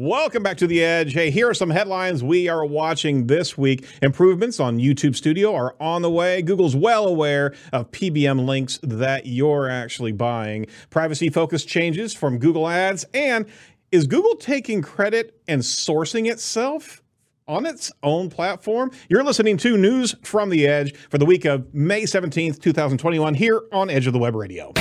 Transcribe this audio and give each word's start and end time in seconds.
Welcome 0.00 0.44
back 0.44 0.58
to 0.58 0.68
the 0.68 0.84
Edge. 0.84 1.12
Hey, 1.12 1.28
here 1.32 1.50
are 1.50 1.54
some 1.54 1.70
headlines 1.70 2.22
we 2.22 2.46
are 2.46 2.64
watching 2.64 3.26
this 3.26 3.58
week. 3.58 3.84
Improvements 4.00 4.60
on 4.60 4.78
YouTube 4.78 5.16
Studio 5.16 5.52
are 5.52 5.74
on 5.80 6.02
the 6.02 6.10
way. 6.10 6.40
Google's 6.40 6.76
well 6.76 7.08
aware 7.08 7.52
of 7.72 7.90
PBN 7.90 8.46
links 8.46 8.78
that 8.84 9.26
you're 9.26 9.68
actually 9.68 10.12
buying. 10.12 10.66
Privacy 10.90 11.30
focused 11.30 11.66
changes 11.66 12.14
from 12.14 12.38
Google 12.38 12.68
Ads. 12.68 13.06
And 13.12 13.46
is 13.90 14.06
Google 14.06 14.36
taking 14.36 14.82
credit 14.82 15.36
and 15.48 15.62
sourcing 15.62 16.30
itself? 16.30 17.02
On 17.48 17.66
its 17.66 17.90
own 18.02 18.30
platform. 18.30 18.92
You're 19.08 19.24
listening 19.24 19.56
to 19.56 19.76
News 19.76 20.14
from 20.22 20.50
the 20.50 20.66
Edge 20.68 20.94
for 21.08 21.18
the 21.18 21.24
week 21.24 21.44
of 21.46 21.74
May 21.74 22.02
17th, 22.02 22.60
2021, 22.60 23.34
here 23.34 23.62
on 23.72 23.90
Edge 23.90 24.06
of 24.06 24.12
the 24.12 24.18
Web 24.18 24.36
Radio. 24.36 24.74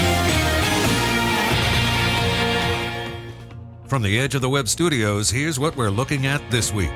From 3.87 4.01
the 4.01 4.19
edge 4.19 4.35
of 4.35 4.41
the 4.41 4.49
web 4.49 4.67
studios, 4.67 5.29
here's 5.29 5.57
what 5.57 5.77
we're 5.77 5.89
looking 5.89 6.25
at 6.25 6.41
this 6.51 6.73
week. 6.73 6.91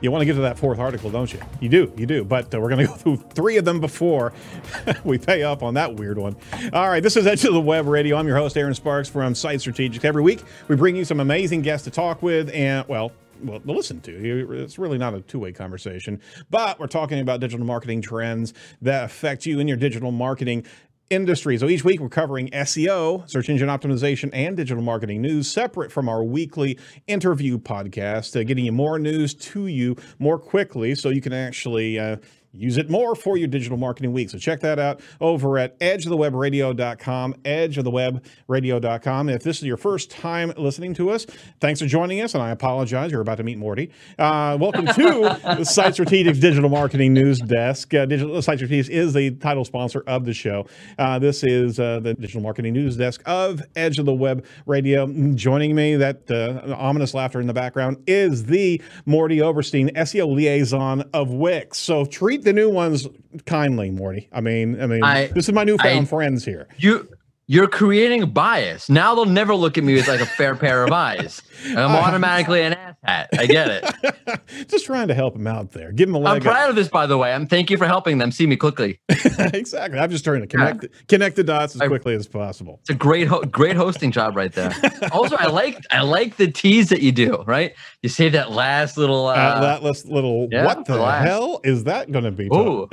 You 0.00 0.10
want 0.10 0.22
to 0.22 0.24
get 0.24 0.34
to 0.34 0.40
that 0.40 0.58
fourth 0.58 0.78
article, 0.78 1.10
don't 1.10 1.30
you? 1.30 1.40
You 1.60 1.68
do, 1.68 1.92
you 1.98 2.06
do. 2.06 2.24
But 2.24 2.54
uh, 2.54 2.60
we're 2.60 2.70
going 2.70 2.86
to 2.86 2.92
go 2.92 2.94
through 2.94 3.16
three 3.34 3.58
of 3.58 3.66
them 3.66 3.78
before 3.78 4.32
we 5.04 5.18
pay 5.18 5.42
up 5.42 5.62
on 5.62 5.74
that 5.74 5.96
weird 5.96 6.16
one. 6.16 6.34
All 6.72 6.88
right, 6.88 7.02
this 7.02 7.18
is 7.18 7.26
Edge 7.26 7.44
of 7.44 7.52
the 7.52 7.60
Web 7.60 7.86
Radio. 7.86 8.16
I'm 8.16 8.26
your 8.26 8.38
host, 8.38 8.56
Erin 8.56 8.72
Sparks 8.72 9.10
from 9.10 9.34
Site 9.34 9.60
Strategic. 9.60 10.02
Every 10.02 10.22
week, 10.22 10.42
we 10.68 10.76
bring 10.76 10.96
you 10.96 11.04
some 11.04 11.20
amazing 11.20 11.60
guests 11.60 11.84
to 11.84 11.90
talk 11.90 12.22
with 12.22 12.48
and, 12.54 12.88
well, 12.88 13.12
well, 13.42 13.60
listen 13.64 14.00
to. 14.02 14.62
It's 14.62 14.78
really 14.78 14.98
not 14.98 15.14
a 15.14 15.20
two 15.20 15.38
way 15.38 15.52
conversation, 15.52 16.20
but 16.50 16.78
we're 16.78 16.86
talking 16.86 17.20
about 17.20 17.40
digital 17.40 17.66
marketing 17.66 18.02
trends 18.02 18.54
that 18.82 19.04
affect 19.04 19.46
you 19.46 19.60
in 19.60 19.68
your 19.68 19.76
digital 19.76 20.10
marketing 20.10 20.64
industry. 21.10 21.56
So 21.58 21.68
each 21.68 21.84
week 21.84 22.00
we're 22.00 22.08
covering 22.08 22.48
SEO, 22.50 23.28
search 23.28 23.48
engine 23.48 23.68
optimization, 23.68 24.30
and 24.32 24.56
digital 24.56 24.82
marketing 24.82 25.22
news 25.22 25.50
separate 25.50 25.92
from 25.92 26.08
our 26.08 26.24
weekly 26.24 26.78
interview 27.06 27.58
podcast, 27.58 28.38
uh, 28.38 28.44
getting 28.44 28.64
you 28.64 28.72
more 28.72 28.98
news 28.98 29.34
to 29.34 29.66
you 29.66 29.96
more 30.18 30.38
quickly 30.38 30.94
so 30.94 31.10
you 31.10 31.20
can 31.20 31.32
actually 31.32 31.98
uh, 31.98 32.16
use 32.58 32.78
it 32.78 32.90
more 32.90 33.14
for 33.14 33.36
your 33.36 33.48
digital 33.48 33.76
marketing 33.76 34.12
week. 34.12 34.30
So 34.30 34.38
check 34.38 34.60
that 34.60 34.78
out 34.78 35.00
over 35.20 35.58
at 35.58 35.78
edgeofthewebradio.com, 35.80 37.34
edgeofthewebradio.com. 37.44 39.28
If 39.28 39.42
this 39.42 39.58
is 39.58 39.64
your 39.64 39.76
first 39.76 40.10
time 40.10 40.52
listening 40.56 40.94
to 40.94 41.10
us, 41.10 41.26
thanks 41.60 41.80
for 41.80 41.86
joining 41.86 42.20
us, 42.20 42.34
and 42.34 42.42
I 42.42 42.50
apologize. 42.50 43.10
You're 43.10 43.20
about 43.20 43.38
to 43.38 43.44
meet 43.44 43.58
Mordy. 43.58 43.90
Uh, 44.18 44.56
welcome 44.60 44.86
to 44.86 45.38
the 45.56 45.64
Site 45.64 45.94
Strategics 45.94 46.40
Digital 46.40 46.70
Marketing 46.70 47.12
News 47.12 47.40
Desk. 47.40 47.92
Uh, 47.92 48.06
digital 48.06 48.40
Site 48.42 48.58
Strategics 48.58 48.88
is 48.88 49.12
the 49.12 49.32
title 49.32 49.64
sponsor 49.64 50.02
of 50.06 50.24
the 50.24 50.32
show. 50.32 50.66
Uh, 50.98 51.18
this 51.18 51.44
is 51.44 51.78
uh, 51.78 52.00
the 52.00 52.14
Digital 52.14 52.40
Marketing 52.40 52.72
News 52.72 52.96
Desk 52.96 53.22
of 53.26 53.62
Edge 53.74 53.98
of 53.98 54.06
the 54.06 54.14
Web 54.14 54.44
Radio. 54.66 55.06
Joining 55.34 55.74
me, 55.74 55.96
that 55.96 56.30
uh, 56.30 56.74
ominous 56.74 57.14
laughter 57.14 57.40
in 57.40 57.46
the 57.46 57.52
background, 57.52 58.02
is 58.06 58.44
the 58.44 58.80
Mordy 59.06 59.40
Oberstein, 59.40 59.90
SEO 59.94 60.34
liaison 60.34 61.02
of 61.12 61.30
Wix. 61.30 61.78
So 61.78 62.04
treat 62.04 62.42
the 62.46 62.52
new 62.52 62.70
ones 62.70 63.06
kindly, 63.44 63.90
Mordy. 63.90 64.28
I 64.32 64.40
mean, 64.40 64.80
I 64.80 64.86
mean, 64.86 65.02
I, 65.04 65.26
this 65.26 65.48
is 65.48 65.52
my 65.52 65.64
newfound 65.64 66.06
I, 66.06 66.08
friends 66.08 66.44
here. 66.44 66.68
You 66.78 67.08
you're 67.48 67.68
creating 67.68 68.30
bias. 68.30 68.88
Now 68.90 69.14
they'll 69.14 69.24
never 69.24 69.54
look 69.54 69.78
at 69.78 69.84
me 69.84 69.94
with 69.94 70.08
like 70.08 70.20
a 70.20 70.26
fair 70.26 70.56
pair 70.56 70.84
of 70.84 70.92
eyes. 70.92 71.42
I'm 71.64 71.76
automatically 71.94 72.62
an 72.62 72.72
asshat. 72.72 73.28
I 73.38 73.46
get 73.46 73.68
it. 73.68 74.68
Just 74.68 74.86
trying 74.86 75.08
to 75.08 75.14
help 75.14 75.34
them 75.34 75.46
out 75.46 75.70
there. 75.70 75.92
Give 75.92 76.08
them 76.08 76.16
a 76.16 76.18
leg 76.18 76.36
I'm 76.36 76.42
proud 76.42 76.64
up. 76.64 76.70
of 76.70 76.76
this, 76.76 76.88
by 76.88 77.06
the 77.06 77.16
way. 77.16 77.32
I'm 77.32 77.46
thank 77.46 77.70
you 77.70 77.76
for 77.76 77.86
helping 77.86 78.18
them 78.18 78.32
see 78.32 78.46
me 78.46 78.56
quickly. 78.56 79.00
exactly. 79.08 79.98
I'm 79.98 80.10
just 80.10 80.24
trying 80.24 80.40
to 80.40 80.46
connect 80.46 80.82
yeah. 80.82 80.88
connect 81.08 81.36
the 81.36 81.44
dots 81.44 81.74
as 81.76 81.80
I, 81.80 81.86
quickly 81.86 82.14
as 82.14 82.26
possible. 82.26 82.78
It's 82.80 82.90
a 82.90 82.94
great 82.94 83.28
ho- 83.28 83.42
great 83.42 83.76
hosting 83.76 84.10
job 84.10 84.36
right 84.36 84.52
there. 84.52 84.72
also, 85.12 85.36
I 85.36 85.46
like 85.46 85.78
I 85.90 86.02
like 86.02 86.36
the 86.36 86.50
tease 86.50 86.88
that 86.88 87.02
you 87.02 87.12
do. 87.12 87.44
Right, 87.46 87.74
you 88.02 88.08
say 88.08 88.28
that 88.30 88.50
last 88.50 88.96
little 88.96 89.26
uh, 89.26 89.34
uh, 89.34 89.60
that 89.60 89.82
last 89.82 90.06
little 90.06 90.48
yeah, 90.50 90.64
what 90.64 90.84
the 90.84 91.10
hell 91.12 91.60
is 91.62 91.84
that 91.84 92.10
going 92.10 92.24
to 92.24 92.32
be? 92.32 92.48
Oh, 92.50 92.88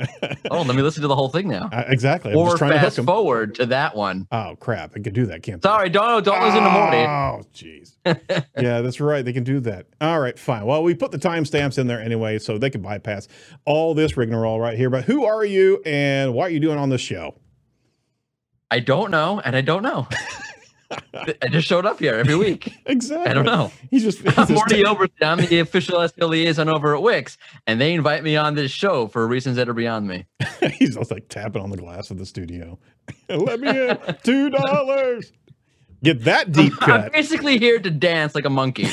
oh, 0.50 0.62
let 0.62 0.76
me 0.76 0.82
listen 0.82 1.02
to 1.02 1.08
the 1.08 1.16
whole 1.16 1.28
thing 1.28 1.48
now. 1.48 1.68
Uh, 1.72 1.84
exactly. 1.88 2.34
Or 2.34 2.56
fast 2.56 2.96
to 2.96 3.02
forward 3.02 3.56
to 3.56 3.66
that 3.66 3.96
one. 3.96 4.26
Oh 4.44 4.56
crap! 4.56 4.92
I 4.94 5.00
could 5.00 5.14
do 5.14 5.26
that, 5.26 5.42
can't. 5.42 5.62
Sorry, 5.62 5.88
don't 5.88 6.22
don't 6.22 6.42
listen 6.42 6.62
to 6.62 6.68
Mordy. 6.68 7.06
Oh 7.06 7.42
jeez. 7.54 7.96
yeah, 8.60 8.82
that's 8.82 9.00
right. 9.00 9.24
They 9.24 9.32
can 9.32 9.44
do 9.44 9.58
that. 9.60 9.86
All 10.00 10.20
right, 10.20 10.38
fine. 10.38 10.66
Well, 10.66 10.82
we 10.82 10.94
put 10.94 11.12
the 11.12 11.18
timestamps 11.18 11.78
in 11.78 11.86
there 11.86 12.00
anyway, 12.00 12.38
so 12.38 12.58
they 12.58 12.68
can 12.68 12.82
bypass 12.82 13.26
all 13.64 13.94
this 13.94 14.16
rigmarole 14.16 14.60
right 14.60 14.76
here. 14.76 14.90
But 14.90 15.04
who 15.04 15.24
are 15.24 15.44
you, 15.44 15.80
and 15.86 16.34
what 16.34 16.50
are 16.50 16.52
you 16.52 16.60
doing 16.60 16.78
on 16.78 16.90
this 16.90 17.00
show? 17.00 17.36
I 18.70 18.80
don't 18.80 19.10
know, 19.10 19.40
and 19.40 19.56
I 19.56 19.62
don't 19.62 19.82
know. 19.82 20.08
I 20.90 21.48
just 21.48 21.66
showed 21.66 21.86
up 21.86 21.98
here 21.98 22.14
every 22.14 22.36
week. 22.36 22.72
exactly. 22.86 23.30
I 23.30 23.34
don't 23.34 23.44
know. 23.44 23.72
He's 23.90 24.02
just 24.02 24.18
he's 24.22 24.38
I'm 24.38 24.46
Mordy 24.46 24.76
t- 24.76 24.84
Oberstein. 24.84 25.28
I'm 25.28 25.38
the 25.38 25.60
official 25.60 25.98
SEO 25.98 26.28
liaison 26.28 26.68
over 26.68 26.94
at 26.94 27.02
Wix, 27.02 27.38
and 27.66 27.80
they 27.80 27.94
invite 27.94 28.22
me 28.22 28.36
on 28.36 28.54
this 28.54 28.70
show 28.70 29.08
for 29.08 29.26
reasons 29.26 29.56
that 29.56 29.68
are 29.68 29.74
beyond 29.74 30.08
me. 30.08 30.26
he's 30.78 30.96
just 30.96 31.10
like 31.10 31.28
tapping 31.28 31.62
on 31.62 31.70
the 31.70 31.76
glass 31.76 32.10
of 32.10 32.18
the 32.18 32.26
studio. 32.26 32.78
Let 33.28 33.60
me 33.60 33.88
in 33.88 33.98
two 34.22 34.50
dollars. 34.50 35.32
Get 36.02 36.24
that 36.24 36.52
deep 36.52 36.74
cut. 36.76 37.04
I'm 37.04 37.12
basically 37.12 37.58
here 37.58 37.78
to 37.78 37.90
dance 37.90 38.34
like 38.34 38.44
a 38.44 38.50
monkey. 38.50 38.88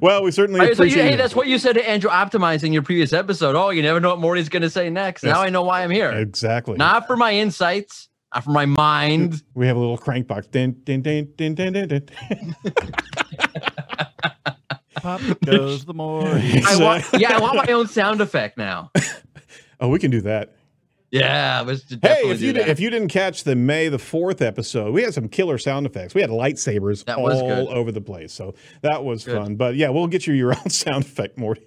well, 0.00 0.22
we 0.22 0.30
certainly 0.30 0.60
right, 0.60 0.72
appreciate. 0.72 0.98
So 0.98 1.04
you, 1.04 1.10
hey, 1.10 1.16
that's 1.16 1.36
what 1.36 1.46
you 1.46 1.58
said 1.58 1.74
to 1.74 1.86
Andrew 1.86 2.10
Optimizing 2.10 2.72
your 2.72 2.80
previous 2.80 3.12
episode. 3.12 3.54
Oh, 3.54 3.68
you 3.68 3.82
never 3.82 4.00
know 4.00 4.08
what 4.08 4.18
Mordy's 4.18 4.48
going 4.48 4.62
to 4.62 4.70
say 4.70 4.88
next. 4.88 5.22
Yes. 5.22 5.34
Now 5.34 5.42
I 5.42 5.50
know 5.50 5.62
why 5.64 5.82
I'm 5.84 5.90
here. 5.90 6.10
Exactly. 6.10 6.78
Not 6.78 7.06
for 7.06 7.18
my 7.18 7.32
insights, 7.32 8.07
not 8.34 8.44
for 8.44 8.50
my 8.50 8.66
mind. 8.66 9.42
We 9.54 9.66
have 9.66 9.76
a 9.76 9.80
little 9.80 9.98
crank 9.98 10.26
box. 10.26 10.46
Din, 10.46 10.76
din, 10.84 11.02
din, 11.02 11.32
din, 11.36 11.54
din, 11.54 11.72
din, 11.72 11.88
din. 11.88 12.02
Pop 14.96 15.20
goes 15.44 15.84
the 15.84 15.94
Mordy. 15.94 16.62
I 16.66 16.76
want, 16.82 17.14
uh, 17.14 17.18
yeah, 17.18 17.36
I 17.36 17.40
want 17.40 17.56
my 17.56 17.72
own 17.72 17.86
sound 17.86 18.20
effect 18.20 18.58
now. 18.58 18.90
oh, 19.80 19.88
we 19.88 19.98
can 19.98 20.10
do 20.10 20.20
that. 20.22 20.54
Yeah, 21.10 21.64
hey, 21.64 21.78
if 22.24 22.42
you 22.42 22.52
did, 22.52 22.68
if 22.68 22.78
you 22.78 22.90
didn't 22.90 23.08
catch 23.08 23.44
the 23.44 23.56
May 23.56 23.88
the 23.88 23.98
fourth 23.98 24.42
episode, 24.42 24.92
we 24.92 25.02
had 25.02 25.14
some 25.14 25.26
killer 25.26 25.56
sound 25.56 25.86
effects. 25.86 26.14
We 26.14 26.20
had 26.20 26.28
lightsabers 26.28 27.06
that 27.06 27.16
all 27.16 27.70
over 27.70 27.90
the 27.90 28.02
place, 28.02 28.30
so 28.30 28.54
that 28.82 29.04
was 29.04 29.24
good. 29.24 29.38
fun. 29.38 29.56
But 29.56 29.76
yeah, 29.76 29.88
we'll 29.88 30.06
get 30.06 30.26
you 30.26 30.34
your 30.34 30.50
own 30.54 30.68
sound 30.68 31.04
effect, 31.04 31.38
Mordy. 31.38 31.64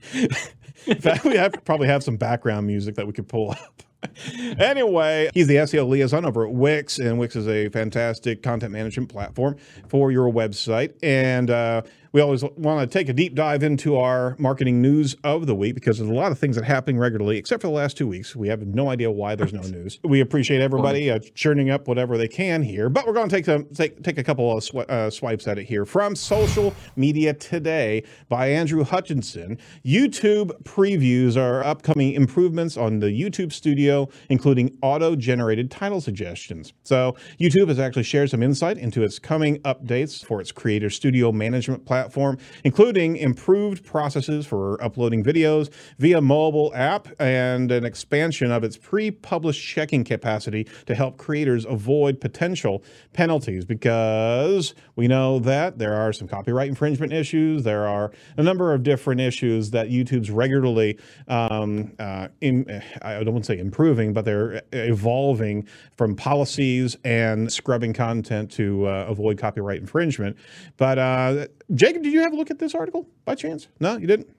In 0.85 1.01
fact, 1.01 1.25
we 1.25 1.38
have 1.38 1.53
probably 1.66 1.88
have 1.88 2.03
some 2.03 2.17
background 2.17 2.67
music 2.67 2.94
that 2.95 3.07
we 3.07 3.13
could 3.13 3.27
pull 3.27 3.50
up. 3.50 3.81
anyway, 4.59 5.29
he's 5.34 5.47
the 5.47 5.56
SEO 5.56 5.88
liaison 5.88 6.25
over 6.25 6.45
at 6.45 6.53
Wix, 6.53 7.00
and 7.00 7.19
Wix 7.19 7.35
is 7.35 7.47
a 7.47 7.69
fantastic 7.69 8.41
content 8.41 8.72
management 8.72 9.09
platform 9.09 9.57
for 9.88 10.12
your 10.12 10.31
website. 10.31 10.94
And 11.03 11.50
uh, 11.50 11.84
we 12.13 12.19
always 12.19 12.44
want 12.57 12.81
to 12.81 12.88
take 12.88 13.07
a 13.07 13.13
deep 13.13 13.35
dive 13.35 13.63
into 13.63 13.97
our 13.97 14.35
marketing 14.38 14.81
news 14.81 15.16
of 15.23 15.45
the 15.45 15.55
week 15.55 15.75
because 15.75 15.97
there's 15.97 16.09
a 16.09 16.13
lot 16.13 16.31
of 16.31 16.38
things 16.38 16.55
that 16.55 16.63
are 16.63 16.66
happening 16.66 16.97
regularly, 16.97 17.38
except 17.38 17.61
for 17.61 17.67
the 17.67 17.73
last 17.73 17.95
two 17.95 18.07
weeks. 18.07 18.35
We 18.35 18.49
have 18.49 18.66
no 18.66 18.89
idea 18.89 19.09
why 19.09 19.35
there's 19.35 19.53
no 19.53 19.61
news. 19.61 19.99
We 20.03 20.19
appreciate 20.19 20.61
everybody 20.61 21.09
uh, 21.09 21.19
churning 21.35 21.69
up 21.69 21.88
whatever 21.88 22.17
they 22.17 22.27
can 22.27 22.63
here, 22.63 22.89
but 22.89 23.07
we're 23.07 23.13
going 23.13 23.29
to 23.29 23.35
take 23.35 23.45
some, 23.45 23.66
take, 23.73 24.03
take 24.03 24.17
a 24.17 24.23
couple 24.23 24.57
of 24.57 24.63
sw- 24.63 24.75
uh, 24.75 25.09
swipes 25.09 25.47
at 25.47 25.57
it 25.57 25.66
here 25.66 25.85
from 25.85 26.16
Social 26.16 26.73
Media 26.97 27.33
Today 27.33 28.03
by 28.27 28.50
Andrew 28.50 28.83
Hutchinson. 28.83 29.57
YouTube 29.85 30.51
previews 30.63 31.38
our 31.38 31.63
upcoming 31.63 32.13
improvements 32.13 32.75
on 32.75 33.00
the 33.00 33.07
YouTube 33.07 33.53
Studio, 33.53 34.09
including 34.29 34.77
auto-generated 34.81 35.71
title 35.71 36.01
suggestions. 36.01 36.73
So 36.83 37.16
YouTube 37.39 37.69
has 37.69 37.79
actually 37.79 38.03
shared 38.03 38.29
some 38.29 38.44
insight 38.44 38.77
into 38.77 39.01
its 39.01 39.17
coming 39.17 39.59
updates 39.59 40.25
for 40.25 40.41
its 40.41 40.51
Creator 40.51 40.89
Studio 40.89 41.31
management 41.31 41.85
platform 41.85 42.00
platform, 42.01 42.38
including 42.63 43.16
improved 43.16 43.85
processes 43.85 44.47
for 44.47 44.81
uploading 44.84 45.23
videos 45.23 45.69
via 46.00 46.19
mobile 46.19 46.72
app 46.73 47.07
and 47.19 47.72
an 47.72 47.85
expansion 47.85 48.51
of 48.51 48.63
its 48.63 48.75
pre-published 48.75 49.63
checking 49.63 50.03
capacity 50.03 50.67
to 50.88 50.95
help 50.95 51.17
creators 51.17 51.63
avoid 51.66 52.19
potential 52.19 52.84
penalties 53.13 53.66
because 53.66 54.74
we 54.95 55.07
know 55.07 55.38
that 55.39 55.77
there 55.77 55.94
are 55.94 56.12
some 56.12 56.27
copyright 56.27 56.69
infringement 56.69 57.13
issues. 57.13 57.63
There 57.63 57.88
are 57.88 58.12
a 58.38 58.44
number 58.44 58.74
of 58.74 58.81
different 58.81 59.21
issues 59.21 59.69
that 59.71 59.89
YouTube's 59.89 60.31
regularly, 60.31 60.98
um, 61.27 61.94
uh, 62.00 62.30
in, 62.42 62.81
I 63.03 63.24
don't 63.24 63.33
want 63.33 63.45
to 63.45 63.53
say 63.53 63.59
improving, 63.59 64.12
but 64.13 64.25
they're 64.25 64.63
evolving 64.71 65.68
from 65.98 66.15
policies 66.15 66.98
and 67.03 67.51
scrubbing 67.51 67.94
content 67.94 68.51
to 68.53 68.88
uh, 68.88 69.06
avoid 69.07 69.38
copyright 69.38 69.80
infringement. 69.80 70.36
But 70.77 70.98
uh, 70.98 71.48
Jacob, 71.91 72.03
did 72.03 72.13
you 72.13 72.21
have 72.21 72.31
a 72.31 72.38
look 72.38 72.49
at 72.49 72.57
this 72.57 72.73
article 72.73 73.05
by 73.25 73.35
chance? 73.35 73.67
No, 73.81 73.97
you 73.97 74.07
didn't. 74.07 74.29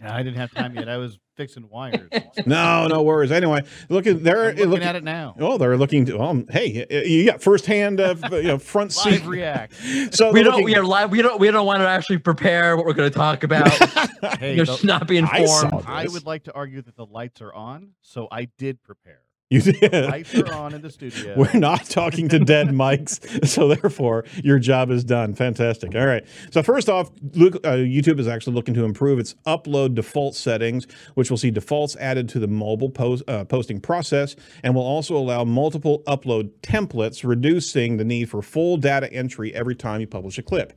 Yeah, 0.00 0.14
I 0.14 0.22
didn't 0.22 0.36
have 0.36 0.52
time 0.52 0.76
yet. 0.76 0.88
I 0.88 0.98
was 0.98 1.18
fixing 1.34 1.68
wires. 1.68 2.08
no, 2.46 2.86
no 2.86 3.02
worries. 3.02 3.32
Anyway, 3.32 3.64
looking 3.88 4.22
they're 4.22 4.50
looking, 4.50 4.66
looking, 4.66 4.86
at 4.86 4.94
it 4.94 5.02
now. 5.02 5.34
Oh, 5.40 5.58
they're 5.58 5.76
looking 5.76 6.06
to. 6.06 6.20
Um, 6.20 6.46
hey, 6.48 6.86
you 7.04 7.26
got 7.26 7.42
firsthand, 7.42 8.00
uh, 8.00 8.14
you 8.30 8.42
know, 8.42 8.58
front 8.58 8.92
seat 8.92 9.10
live 9.10 9.26
react. 9.26 9.74
So 10.12 10.30
we 10.30 10.44
don't. 10.44 10.52
Looking, 10.52 10.64
we 10.64 10.76
are 10.76 10.84
live. 10.84 11.10
We 11.10 11.22
don't. 11.22 11.40
We 11.40 11.50
don't 11.50 11.66
want 11.66 11.80
to 11.80 11.88
actually 11.88 12.18
prepare 12.18 12.76
what 12.76 12.86
we're 12.86 12.92
going 12.92 13.10
to 13.10 13.18
talk 13.18 13.42
about. 13.42 13.68
hey, 14.38 14.54
You're 14.54 14.66
the, 14.66 14.80
not 14.84 15.08
being 15.08 15.26
informed. 15.26 15.84
I, 15.84 16.04
I 16.04 16.06
would 16.06 16.24
like 16.24 16.44
to 16.44 16.52
argue 16.52 16.82
that 16.82 16.94
the 16.94 17.06
lights 17.06 17.40
are 17.40 17.52
on, 17.52 17.94
so 18.00 18.28
I 18.30 18.44
did 18.58 18.80
prepare. 18.84 19.21
You 19.52 19.60
did. 19.60 19.92
Lights 19.92 20.34
are 20.34 20.50
on 20.54 20.72
in 20.72 20.80
the 20.80 20.88
studio. 20.88 21.34
We're 21.36 21.52
not 21.52 21.84
talking 21.84 22.26
to 22.30 22.38
dead 22.38 22.68
mics, 22.70 23.46
so 23.46 23.68
therefore 23.68 24.24
your 24.42 24.58
job 24.58 24.90
is 24.90 25.04
done. 25.04 25.34
Fantastic. 25.34 25.94
All 25.94 26.06
right. 26.06 26.24
So 26.50 26.62
first 26.62 26.88
off, 26.88 27.10
Luke, 27.34 27.56
uh, 27.56 27.72
YouTube 27.72 28.18
is 28.18 28.26
actually 28.26 28.54
looking 28.54 28.72
to 28.72 28.84
improve 28.84 29.18
its 29.18 29.34
upload 29.46 29.94
default 29.94 30.36
settings, 30.36 30.86
which 31.16 31.28
will 31.28 31.36
see 31.36 31.50
defaults 31.50 31.96
added 31.96 32.30
to 32.30 32.38
the 32.38 32.48
mobile 32.48 32.88
post, 32.88 33.24
uh, 33.28 33.44
posting 33.44 33.78
process, 33.78 34.36
and 34.62 34.74
will 34.74 34.86
also 34.86 35.18
allow 35.18 35.44
multiple 35.44 36.02
upload 36.06 36.50
templates, 36.62 37.22
reducing 37.22 37.98
the 37.98 38.04
need 38.04 38.30
for 38.30 38.40
full 38.40 38.78
data 38.78 39.12
entry 39.12 39.54
every 39.54 39.74
time 39.74 40.00
you 40.00 40.06
publish 40.06 40.38
a 40.38 40.42
clip. 40.42 40.72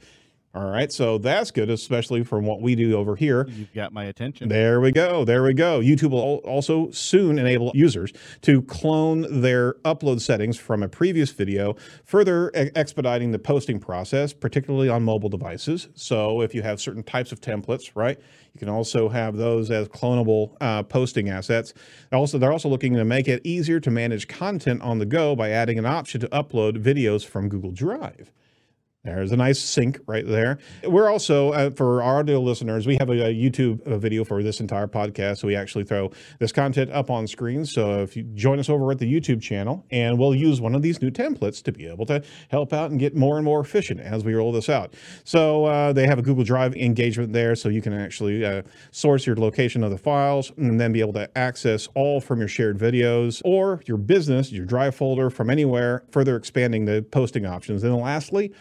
All 0.56 0.70
right, 0.70 0.90
so 0.90 1.18
that's 1.18 1.52
good, 1.52 1.70
especially 1.70 2.24
from 2.24 2.46
what 2.46 2.62
we 2.62 2.76
do 2.76 2.96
over 2.96 3.18
here. 3.18 3.46
You've 3.50 3.74
got 3.74 3.92
my 3.92 4.06
attention. 4.06 4.48
There 4.48 4.80
we 4.80 4.94
go. 4.94 5.26
There 5.26 5.44
we 5.44 5.54
go. 5.54 5.82
YouTube 5.82 6.12
will 6.12 6.38
also 6.46 6.90
soon 6.92 7.38
enable 7.38 7.74
users 7.76 8.14
to 8.44 8.62
clone 8.62 9.42
their 9.42 9.74
upload 9.84 10.22
settings 10.22 10.58
from 10.58 10.82
a 10.82 10.88
previous 10.88 11.32
video, 11.32 11.76
further 12.06 12.52
expediting 12.56 13.34
the 13.34 13.40
posting 13.40 13.82
process, 13.82 14.32
particularly 14.32 14.88
on 14.88 15.04
mobile 15.04 15.28
devices. 15.28 15.90
So 15.94 16.40
if 16.40 16.56
you 16.56 16.62
have 16.62 16.80
certain 16.80 17.04
types 17.04 17.34
of 17.34 17.42
templates, 17.42 17.92
right, 17.94 18.18
you 18.54 18.60
can 18.60 18.70
also 18.70 19.10
have 19.10 19.36
those 19.36 19.70
as 19.72 19.90
clonable 19.90 20.56
uh, 20.62 20.84
posting 20.84 21.28
assets. 21.28 21.74
Also, 22.14 22.38
they're 22.38 22.54
also 22.54 22.70
looking 22.70 22.94
to 22.94 23.04
make 23.04 23.28
it 23.28 23.42
easier 23.44 23.82
to 23.82 23.92
manage 23.92 24.30
content 24.30 24.82
on 24.84 25.00
the 25.00 25.06
go 25.06 25.36
by 25.36 25.50
adding 25.50 25.78
an 25.78 25.86
option 25.86 26.22
to 26.22 26.30
upload 26.30 26.82
videos 26.82 27.26
from 27.26 27.50
Google 27.50 27.72
Drive. 27.72 28.32
There's 29.06 29.32
a 29.32 29.38
nice 29.38 29.60
sync 29.60 30.00
right 30.08 30.26
there. 30.26 30.58
We're 30.84 31.12
also, 31.12 31.52
uh, 31.52 31.70
for 31.70 32.02
our 32.02 32.20
audio 32.20 32.42
listeners, 32.42 32.88
we 32.88 32.98
have 33.00 33.10
a, 33.10 33.28
a 33.28 33.34
YouTube 33.34 33.86
a 33.86 34.00
video 34.00 34.24
for 34.24 34.42
this 34.42 34.60
entire 34.60 34.88
podcast. 34.88 35.38
So 35.38 35.48
we 35.48 35.56
actually 35.56 35.84
throw 35.84 36.12
this 36.40 36.52
content 36.52 36.92
up 36.92 37.12
on 37.12 37.28
screen. 37.28 37.66
So 37.66 38.02
if 38.02 38.18
you 38.18 38.24
join 38.24 38.58
us 38.60 38.68
over 38.68 38.92
at 38.92 38.98
the 38.98 39.12
YouTube 39.12 39.42
channel, 39.42 39.86
and 39.92 40.18
we'll 40.18 40.34
use 40.34 40.60
one 40.60 40.74
of 40.74 40.82
these 40.82 41.02
new 41.04 41.12
templates 41.12 41.62
to 41.64 41.72
be 41.72 41.86
able 41.86 42.08
to 42.08 42.24
help 42.50 42.74
out 42.74 42.90
and 42.90 43.00
get 43.00 43.16
more 43.16 43.38
and 43.38 43.46
more 43.46 43.60
efficient 43.60 44.00
as 44.00 44.24
we 44.24 44.34
roll 44.34 44.52
this 44.52 44.70
out. 44.70 44.96
So 45.24 45.66
uh, 45.66 45.94
they 45.94 46.08
have 46.08 46.18
a 46.18 46.24
Google 46.24 46.44
Drive 46.44 46.76
engagement 46.76 47.32
there, 47.32 47.56
so 47.56 47.70
you 47.70 47.84
can 47.84 47.94
actually 47.94 48.44
uh, 48.44 48.64
source 48.90 49.28
your 49.28 49.36
location 49.36 49.84
of 49.84 49.92
the 49.92 49.98
files 50.00 50.52
and 50.58 50.80
then 50.80 50.92
be 50.92 51.02
able 51.02 51.14
to 51.14 51.38
access 51.38 51.88
all 51.94 52.20
from 52.20 52.40
your 52.40 52.48
shared 52.48 52.80
videos 52.80 53.42
or 53.46 53.84
your 53.86 53.98
business, 53.98 54.52
your 54.52 54.66
Drive 54.66 54.96
folder 54.96 55.30
from 55.30 55.52
anywhere, 55.52 56.04
further 56.12 56.36
expanding 56.36 56.86
the 56.86 57.06
posting 57.12 57.46
options. 57.46 57.84
And 57.84 57.96
lastly, 57.96 58.52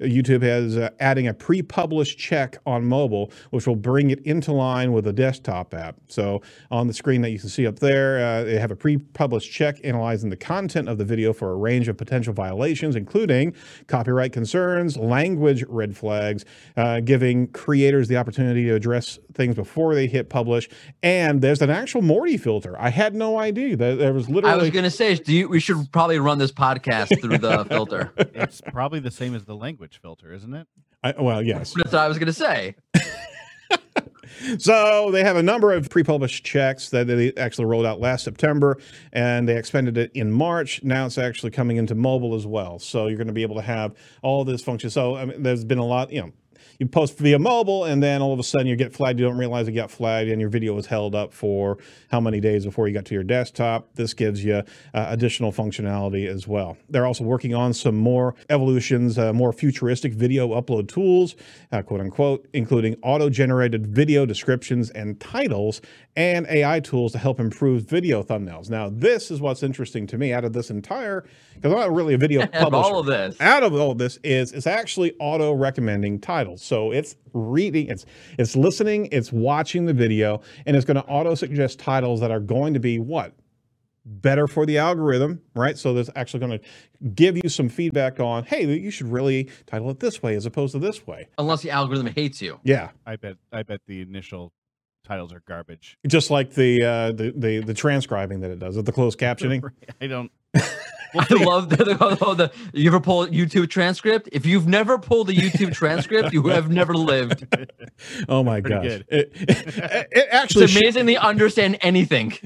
YouTube 0.00 0.42
has 0.42 0.76
uh, 0.76 0.90
adding 1.00 1.28
a 1.28 1.34
pre-published 1.34 2.18
check 2.18 2.58
on 2.66 2.84
mobile, 2.84 3.30
which 3.50 3.66
will 3.66 3.76
bring 3.76 4.10
it 4.10 4.20
into 4.20 4.52
line 4.52 4.92
with 4.92 5.06
a 5.06 5.12
desktop 5.12 5.72
app. 5.74 5.96
So 6.08 6.42
on 6.70 6.86
the 6.88 6.94
screen 6.94 7.22
that 7.22 7.30
you 7.30 7.38
can 7.38 7.48
see 7.48 7.66
up 7.66 7.78
there, 7.78 8.24
uh, 8.24 8.44
they 8.44 8.58
have 8.58 8.70
a 8.70 8.76
pre-published 8.76 9.50
check 9.52 9.78
analyzing 9.84 10.30
the 10.30 10.36
content 10.36 10.88
of 10.88 10.98
the 10.98 11.04
video 11.04 11.32
for 11.32 11.52
a 11.52 11.56
range 11.56 11.88
of 11.88 11.96
potential 11.96 12.34
violations, 12.34 12.96
including 12.96 13.54
copyright 13.86 14.32
concerns, 14.32 14.96
language 14.96 15.64
red 15.68 15.96
flags, 15.96 16.44
uh, 16.76 17.00
giving 17.00 17.46
creators 17.48 18.08
the 18.08 18.16
opportunity 18.16 18.64
to 18.64 18.74
address 18.74 19.18
things 19.34 19.54
before 19.54 19.94
they 19.94 20.06
hit 20.06 20.28
publish. 20.28 20.68
And 21.02 21.40
there's 21.40 21.62
an 21.62 21.70
actual 21.70 22.02
Mordy 22.02 22.38
filter. 22.38 22.76
I 22.78 22.90
had 22.90 23.14
no 23.14 23.38
idea 23.38 23.76
that 23.76 23.98
there 23.98 24.12
was 24.12 24.28
literally. 24.28 24.54
I 24.54 24.56
was 24.56 24.70
going 24.70 24.84
to 24.84 24.90
say, 24.90 25.14
do 25.14 25.32
you, 25.32 25.48
we 25.48 25.60
should 25.60 25.90
probably 25.92 26.18
run 26.18 26.38
this 26.38 26.52
podcast 26.52 27.20
through 27.20 27.38
the 27.38 27.64
filter. 27.68 28.12
It's 28.16 28.60
probably 28.60 29.00
the 29.00 29.10
same 29.10 29.34
as 29.34 29.44
the 29.44 29.54
language 29.54 29.83
filter, 29.92 30.32
isn't 30.32 30.54
it? 30.54 30.66
I, 31.02 31.14
well, 31.18 31.42
yes. 31.42 31.74
That's 31.76 31.92
what 31.92 32.02
I 32.02 32.08
was 32.08 32.18
going 32.18 32.26
to 32.26 32.32
say. 32.32 32.76
so 34.58 35.10
they 35.10 35.22
have 35.22 35.36
a 35.36 35.42
number 35.42 35.72
of 35.72 35.90
pre-published 35.90 36.44
checks 36.44 36.90
that 36.90 37.06
they 37.06 37.32
actually 37.34 37.66
rolled 37.66 37.86
out 37.86 38.00
last 38.00 38.24
September, 38.24 38.78
and 39.12 39.48
they 39.48 39.56
expanded 39.56 39.98
it 39.98 40.10
in 40.14 40.30
March. 40.32 40.82
Now 40.82 41.06
it's 41.06 41.18
actually 41.18 41.50
coming 41.50 41.76
into 41.76 41.94
mobile 41.94 42.34
as 42.34 42.46
well. 42.46 42.78
So 42.78 43.06
you're 43.06 43.18
going 43.18 43.26
to 43.26 43.32
be 43.32 43.42
able 43.42 43.56
to 43.56 43.62
have 43.62 43.94
all 44.22 44.44
this 44.44 44.62
function. 44.62 44.90
So 44.90 45.16
I 45.16 45.24
mean, 45.26 45.42
there's 45.42 45.64
been 45.64 45.78
a 45.78 45.84
lot, 45.86 46.12
you 46.12 46.22
know, 46.22 46.32
you 46.78 46.86
post 46.86 47.18
via 47.18 47.38
mobile 47.38 47.84
and 47.84 48.02
then 48.02 48.22
all 48.22 48.32
of 48.32 48.38
a 48.38 48.42
sudden 48.42 48.66
you 48.66 48.76
get 48.76 48.92
flagged. 48.92 49.18
You 49.18 49.26
don't 49.26 49.38
realize 49.38 49.66
you 49.66 49.74
got 49.74 49.90
flagged 49.90 50.30
and 50.30 50.40
your 50.40 50.50
video 50.50 50.74
was 50.74 50.86
held 50.86 51.14
up 51.14 51.32
for 51.32 51.78
how 52.10 52.20
many 52.20 52.40
days 52.40 52.64
before 52.64 52.88
you 52.88 52.94
got 52.94 53.04
to 53.06 53.14
your 53.14 53.24
desktop. 53.24 53.94
This 53.94 54.14
gives 54.14 54.44
you 54.44 54.56
uh, 54.56 54.62
additional 54.94 55.52
functionality 55.52 56.26
as 56.26 56.46
well. 56.46 56.76
They're 56.88 57.06
also 57.06 57.24
working 57.24 57.54
on 57.54 57.72
some 57.72 57.96
more 57.96 58.34
evolutions, 58.50 59.18
uh, 59.18 59.32
more 59.32 59.52
futuristic 59.52 60.12
video 60.12 60.48
upload 60.60 60.88
tools, 60.88 61.36
uh, 61.72 61.82
quote 61.82 62.00
unquote, 62.00 62.46
including 62.52 62.96
auto-generated 63.02 63.86
video 63.86 64.26
descriptions 64.26 64.90
and 64.90 65.20
titles 65.20 65.80
and 66.16 66.46
AI 66.48 66.80
tools 66.80 67.12
to 67.12 67.18
help 67.18 67.40
improve 67.40 67.82
video 67.82 68.22
thumbnails. 68.22 68.70
Now, 68.70 68.88
this 68.88 69.30
is 69.30 69.40
what's 69.40 69.62
interesting 69.62 70.06
to 70.08 70.18
me 70.18 70.32
out 70.32 70.44
of 70.44 70.52
this 70.52 70.70
entire, 70.70 71.24
because 71.54 71.72
I'm 71.72 71.78
not 71.78 71.92
really 71.92 72.14
a 72.14 72.18
video 72.18 72.46
publisher. 72.52 72.84
all 72.84 73.00
of 73.00 73.06
this. 73.06 73.40
Out 73.40 73.62
of 73.62 73.74
all 73.74 73.90
of 73.90 73.98
this 73.98 74.18
is 74.22 74.52
it's 74.52 74.66
actually 74.66 75.14
auto 75.18 75.52
recommending 75.52 76.20
titles. 76.54 76.62
So 76.62 76.92
it's 76.92 77.16
reading, 77.32 77.88
it's 77.88 78.06
it's 78.38 78.56
listening, 78.56 79.08
it's 79.12 79.32
watching 79.32 79.86
the 79.86 79.94
video, 79.94 80.40
and 80.66 80.76
it's 80.76 80.84
going 80.84 80.96
to 80.96 81.04
auto 81.04 81.34
suggest 81.34 81.78
titles 81.78 82.20
that 82.20 82.30
are 82.30 82.40
going 82.40 82.74
to 82.74 82.80
be 82.80 82.98
what 82.98 83.34
better 84.06 84.46
for 84.46 84.66
the 84.66 84.76
algorithm, 84.76 85.40
right? 85.54 85.78
So 85.78 85.94
there's 85.94 86.10
actually 86.14 86.40
going 86.40 86.58
to 86.58 87.08
give 87.14 87.38
you 87.42 87.48
some 87.48 87.70
feedback 87.70 88.20
on, 88.20 88.44
hey, 88.44 88.66
you 88.66 88.90
should 88.90 89.10
really 89.10 89.48
title 89.66 89.88
it 89.90 90.00
this 90.00 90.22
way 90.22 90.34
as 90.34 90.44
opposed 90.44 90.72
to 90.72 90.78
this 90.78 91.06
way. 91.06 91.28
Unless 91.38 91.62
the 91.62 91.70
algorithm 91.70 92.08
hates 92.08 92.42
you. 92.42 92.60
Yeah. 92.64 92.90
I 93.06 93.16
bet 93.16 93.36
I 93.52 93.62
bet 93.62 93.80
the 93.86 94.02
initial 94.02 94.52
titles 95.04 95.32
are 95.32 95.42
garbage. 95.46 95.98
Just 96.06 96.30
like 96.30 96.54
the 96.54 96.82
uh, 96.82 97.12
the, 97.12 97.32
the 97.36 97.60
the 97.60 97.74
transcribing 97.74 98.40
that 98.40 98.50
it 98.50 98.58
does, 98.58 98.82
the 98.82 98.92
closed 98.92 99.18
captioning. 99.18 99.62
I 100.00 100.06
don't. 100.06 100.30
I 101.18 101.34
love 101.34 101.70
the, 101.70 101.76
the, 101.76 101.84
the, 101.94 102.52
You 102.72 102.90
ever 102.90 103.00
pull 103.00 103.26
YouTube 103.26 103.68
transcript? 103.70 104.28
If 104.32 104.46
you've 104.46 104.66
never 104.66 104.98
pulled 104.98 105.30
a 105.30 105.34
YouTube 105.34 105.72
transcript, 105.72 106.32
you 106.32 106.46
have 106.48 106.70
never 106.70 106.94
lived. 106.94 107.46
Oh 108.28 108.42
my 108.42 108.60
gosh! 108.60 108.84
It, 108.84 109.06
it, 109.08 109.32
it, 110.10 110.28
actually 110.30 110.64
it's 110.64 110.76
amazing 110.76 111.06
they 111.06 111.16
understand 111.16 111.78
anything. 111.80 112.36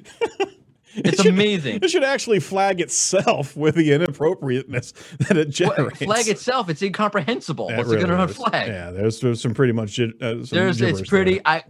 It's 0.95 1.21
it 1.21 1.23
should, 1.23 1.35
amazing. 1.35 1.79
It 1.83 1.91
should 1.91 2.03
actually 2.03 2.41
flag 2.41 2.81
itself 2.81 3.57
with 3.57 3.77
the 3.77 3.93
inappropriateness 3.93 4.93
that 5.29 5.37
it 5.37 5.51
generates. 5.51 6.01
Well, 6.01 6.09
flag 6.09 6.27
itself, 6.27 6.69
it's 6.69 6.83
incomprehensible. 6.83 7.67
What's 7.67 7.89
really 7.89 8.03
it 8.03 8.07
going 8.07 8.27
to 8.27 8.35
flag? 8.35 8.67
Yeah, 8.67 8.91
there's, 8.91 9.21
there's 9.21 9.41
some 9.41 9.55
pretty 9.55 9.73
much. 9.73 10.01
Uh, 10.01 10.45
some 10.45 10.45
there's 10.51 10.81
it's 10.81 11.03
pretty. 11.03 11.35
There. 11.35 11.43
I 11.45 11.65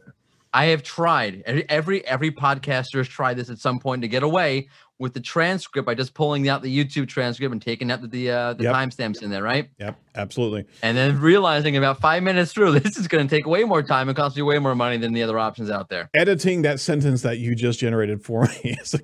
I 0.53 0.67
have 0.67 0.83
tried. 0.83 1.43
Every 1.69 2.07
every 2.07 2.31
podcaster 2.31 2.99
has 2.99 3.09
tried 3.09 3.37
this 3.37 3.51
at 3.51 3.59
some 3.59 3.79
point 3.79 4.03
to 4.03 4.09
get 4.09 4.23
away 4.23 4.69
with 4.99 5.15
the 5.15 5.21
transcript 5.21 5.87
by 5.87 5.95
just 5.95 6.13
pulling 6.15 6.49
out 6.49 6.63
the 6.63 6.85
YouTube 6.85 7.09
transcript 7.09 7.53
and 7.53 7.63
taking 7.63 7.91
out 7.91 8.03
the 8.03 8.09
the, 8.09 8.31
uh, 8.31 8.55
the 8.55 8.65
yep. 8.65 8.75
timestamps 8.75 9.23
in 9.23 9.31
there, 9.31 9.43
right? 9.43 9.71
Yep, 9.79 9.99
absolutely. 10.17 10.65
And 10.83 10.97
then 10.97 11.21
realizing 11.21 11.77
about 11.77 12.01
five 12.01 12.23
minutes 12.23 12.53
through, 12.53 12.73
this 12.81 12.97
is 12.97 13.07
going 13.09 13.27
to 13.27 13.35
take 13.35 13.47
way 13.47 13.65
more 13.65 13.83
time 13.83 14.09
and 14.09 14.17
cost 14.17 14.37
you 14.37 14.45
way 14.45 14.59
more 14.59 14.75
money 14.75 14.97
than 14.97 15.13
the 15.13 15.23
other 15.23 15.39
options 15.39 15.71
out 15.71 15.89
there. 15.89 16.11
Editing 16.17 16.63
that 16.63 16.81
sentence 16.81 17.23
that 17.23 17.39
you 17.39 17.55
just 17.55 17.79
generated 17.79 18.23
for 18.25 18.43
me 18.43 18.77
is 18.81 18.95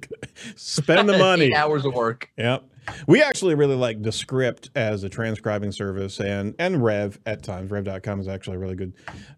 spend 0.57 1.09
the 1.09 1.19
money. 1.19 1.55
hours 1.55 1.85
of 1.85 1.95
work. 1.95 2.31
Yep. 2.37 2.65
We 3.07 3.23
actually 3.23 3.55
really 3.55 3.77
like 3.77 4.03
Descript 4.03 4.71
as 4.75 5.05
a 5.05 5.09
transcribing 5.09 5.73
service 5.73 6.21
and 6.21 6.55
and 6.59 6.83
Rev 6.83 7.19
at 7.27 7.43
times. 7.43 7.71
Rev.com 7.71 8.21
is 8.21 8.29
actually 8.29 8.57
really 8.57 8.75
good. 8.75 8.93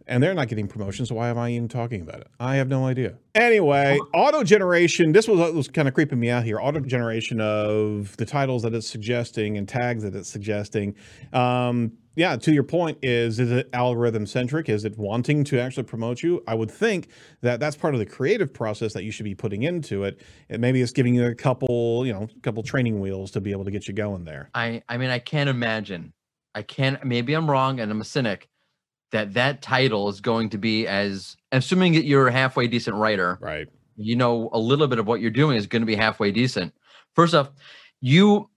And 0.06 0.22
they're 0.22 0.34
not 0.34 0.48
getting 0.48 0.68
promotions, 0.68 1.08
so 1.08 1.16
why 1.16 1.28
am 1.28 1.38
I 1.38 1.50
even 1.50 1.68
talking 1.68 2.00
about 2.00 2.20
it? 2.20 2.28
I 2.38 2.56
have 2.56 2.68
no 2.68 2.86
idea. 2.86 3.14
Anyway, 3.34 3.98
auto 4.14 4.42
generation, 4.44 5.12
this 5.12 5.28
was, 5.28 5.52
was 5.52 5.68
kind 5.68 5.88
of 5.88 5.94
creeping 5.94 6.18
me 6.18 6.30
out 6.30 6.44
here. 6.44 6.58
Auto 6.60 6.80
generation 6.80 7.40
of 7.40 8.16
the 8.16 8.24
titles 8.24 8.62
that 8.62 8.74
it's 8.74 8.88
suggesting 8.88 9.56
and 9.58 9.68
tags 9.68 10.02
that 10.04 10.14
it's 10.14 10.28
suggesting. 10.28 10.94
Um, 11.32 11.92
yeah, 12.16 12.34
to 12.36 12.50
your 12.50 12.62
point, 12.62 12.98
is 13.02 13.38
is 13.38 13.52
it 13.52 13.68
algorithm 13.74 14.26
centric? 14.26 14.70
Is 14.70 14.86
it 14.86 14.96
wanting 14.96 15.44
to 15.44 15.60
actually 15.60 15.82
promote 15.82 16.22
you? 16.22 16.42
I 16.48 16.54
would 16.54 16.70
think 16.70 17.08
that 17.42 17.60
that's 17.60 17.76
part 17.76 17.94
of 17.94 18.00
the 18.00 18.06
creative 18.06 18.52
process 18.52 18.94
that 18.94 19.04
you 19.04 19.10
should 19.10 19.24
be 19.24 19.34
putting 19.34 19.62
into 19.62 20.02
it. 20.04 20.18
And 20.48 20.62
maybe 20.62 20.80
it's 20.80 20.92
giving 20.92 21.14
you 21.14 21.26
a 21.26 21.34
couple, 21.34 22.06
you 22.06 22.14
know, 22.14 22.22
a 22.22 22.40
couple 22.40 22.62
training 22.62 23.00
wheels 23.00 23.30
to 23.32 23.40
be 23.42 23.52
able 23.52 23.66
to 23.66 23.70
get 23.70 23.86
you 23.86 23.92
going 23.92 24.24
there. 24.24 24.48
I, 24.54 24.82
I 24.88 24.96
mean, 24.96 25.10
I 25.10 25.18
can't 25.18 25.50
imagine. 25.50 26.14
I 26.54 26.62
can't. 26.62 27.04
Maybe 27.04 27.34
I'm 27.34 27.50
wrong, 27.50 27.80
and 27.80 27.92
I'm 27.92 28.00
a 28.00 28.04
cynic. 28.04 28.48
That 29.12 29.34
that 29.34 29.60
title 29.60 30.08
is 30.08 30.22
going 30.22 30.50
to 30.50 30.58
be 30.58 30.86
as 30.86 31.36
assuming 31.52 31.92
that 31.92 32.06
you're 32.06 32.28
a 32.28 32.32
halfway 32.32 32.66
decent 32.66 32.96
writer, 32.96 33.38
right? 33.42 33.68
You 33.96 34.16
know, 34.16 34.48
a 34.52 34.58
little 34.58 34.88
bit 34.88 34.98
of 34.98 35.06
what 35.06 35.20
you're 35.20 35.30
doing 35.30 35.56
is 35.56 35.66
going 35.66 35.82
to 35.82 35.86
be 35.86 35.94
halfway 35.94 36.32
decent. 36.32 36.72
First 37.14 37.34
off, 37.34 37.50
you 38.00 38.48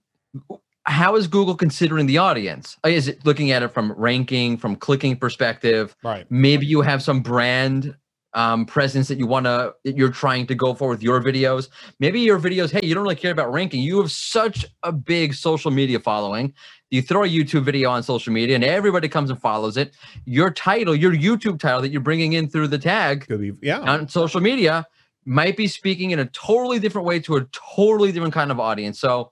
how 0.90 1.14
is 1.14 1.28
Google 1.28 1.54
considering 1.54 2.06
the 2.06 2.18
audience? 2.18 2.76
Uh, 2.84 2.88
is 2.88 3.06
it 3.06 3.24
looking 3.24 3.52
at 3.52 3.62
it 3.62 3.68
from 3.68 3.92
ranking, 3.92 4.56
from 4.56 4.74
clicking 4.74 5.16
perspective? 5.16 5.96
Right. 6.02 6.26
Maybe 6.30 6.66
you 6.66 6.80
have 6.80 7.02
some 7.02 7.20
brand 7.20 7.96
um, 8.34 8.66
presence 8.66 9.08
that 9.08 9.18
you 9.18 9.26
want 9.26 9.46
to, 9.46 9.74
you're 9.84 10.10
trying 10.10 10.46
to 10.48 10.54
go 10.54 10.74
for 10.74 10.88
with 10.88 11.02
your 11.02 11.20
videos. 11.20 11.68
Maybe 12.00 12.20
your 12.20 12.38
videos, 12.38 12.70
hey, 12.70 12.86
you 12.86 12.94
don't 12.94 13.04
really 13.04 13.16
care 13.16 13.32
about 13.32 13.52
ranking. 13.52 13.82
You 13.82 14.00
have 14.00 14.10
such 14.10 14.66
a 14.82 14.92
big 14.92 15.34
social 15.34 15.70
media 15.70 16.00
following. 16.00 16.52
You 16.90 17.02
throw 17.02 17.24
a 17.24 17.28
YouTube 17.28 17.64
video 17.64 17.90
on 17.90 18.02
social 18.02 18.32
media 18.32 18.56
and 18.56 18.64
everybody 18.64 19.08
comes 19.08 19.30
and 19.30 19.40
follows 19.40 19.76
it. 19.76 19.96
Your 20.24 20.50
title, 20.50 20.94
your 20.94 21.12
YouTube 21.12 21.60
title 21.60 21.82
that 21.82 21.90
you're 21.90 22.00
bringing 22.00 22.32
in 22.32 22.48
through 22.48 22.68
the 22.68 22.78
tag 22.78 23.26
be, 23.28 23.52
yeah. 23.62 23.80
on 23.80 24.08
social 24.08 24.40
media 24.40 24.86
might 25.24 25.56
be 25.56 25.68
speaking 25.68 26.10
in 26.10 26.18
a 26.18 26.26
totally 26.26 26.78
different 26.78 27.06
way 27.06 27.20
to 27.20 27.36
a 27.36 27.44
totally 27.52 28.10
different 28.10 28.34
kind 28.34 28.50
of 28.50 28.58
audience. 28.58 28.98
So 28.98 29.30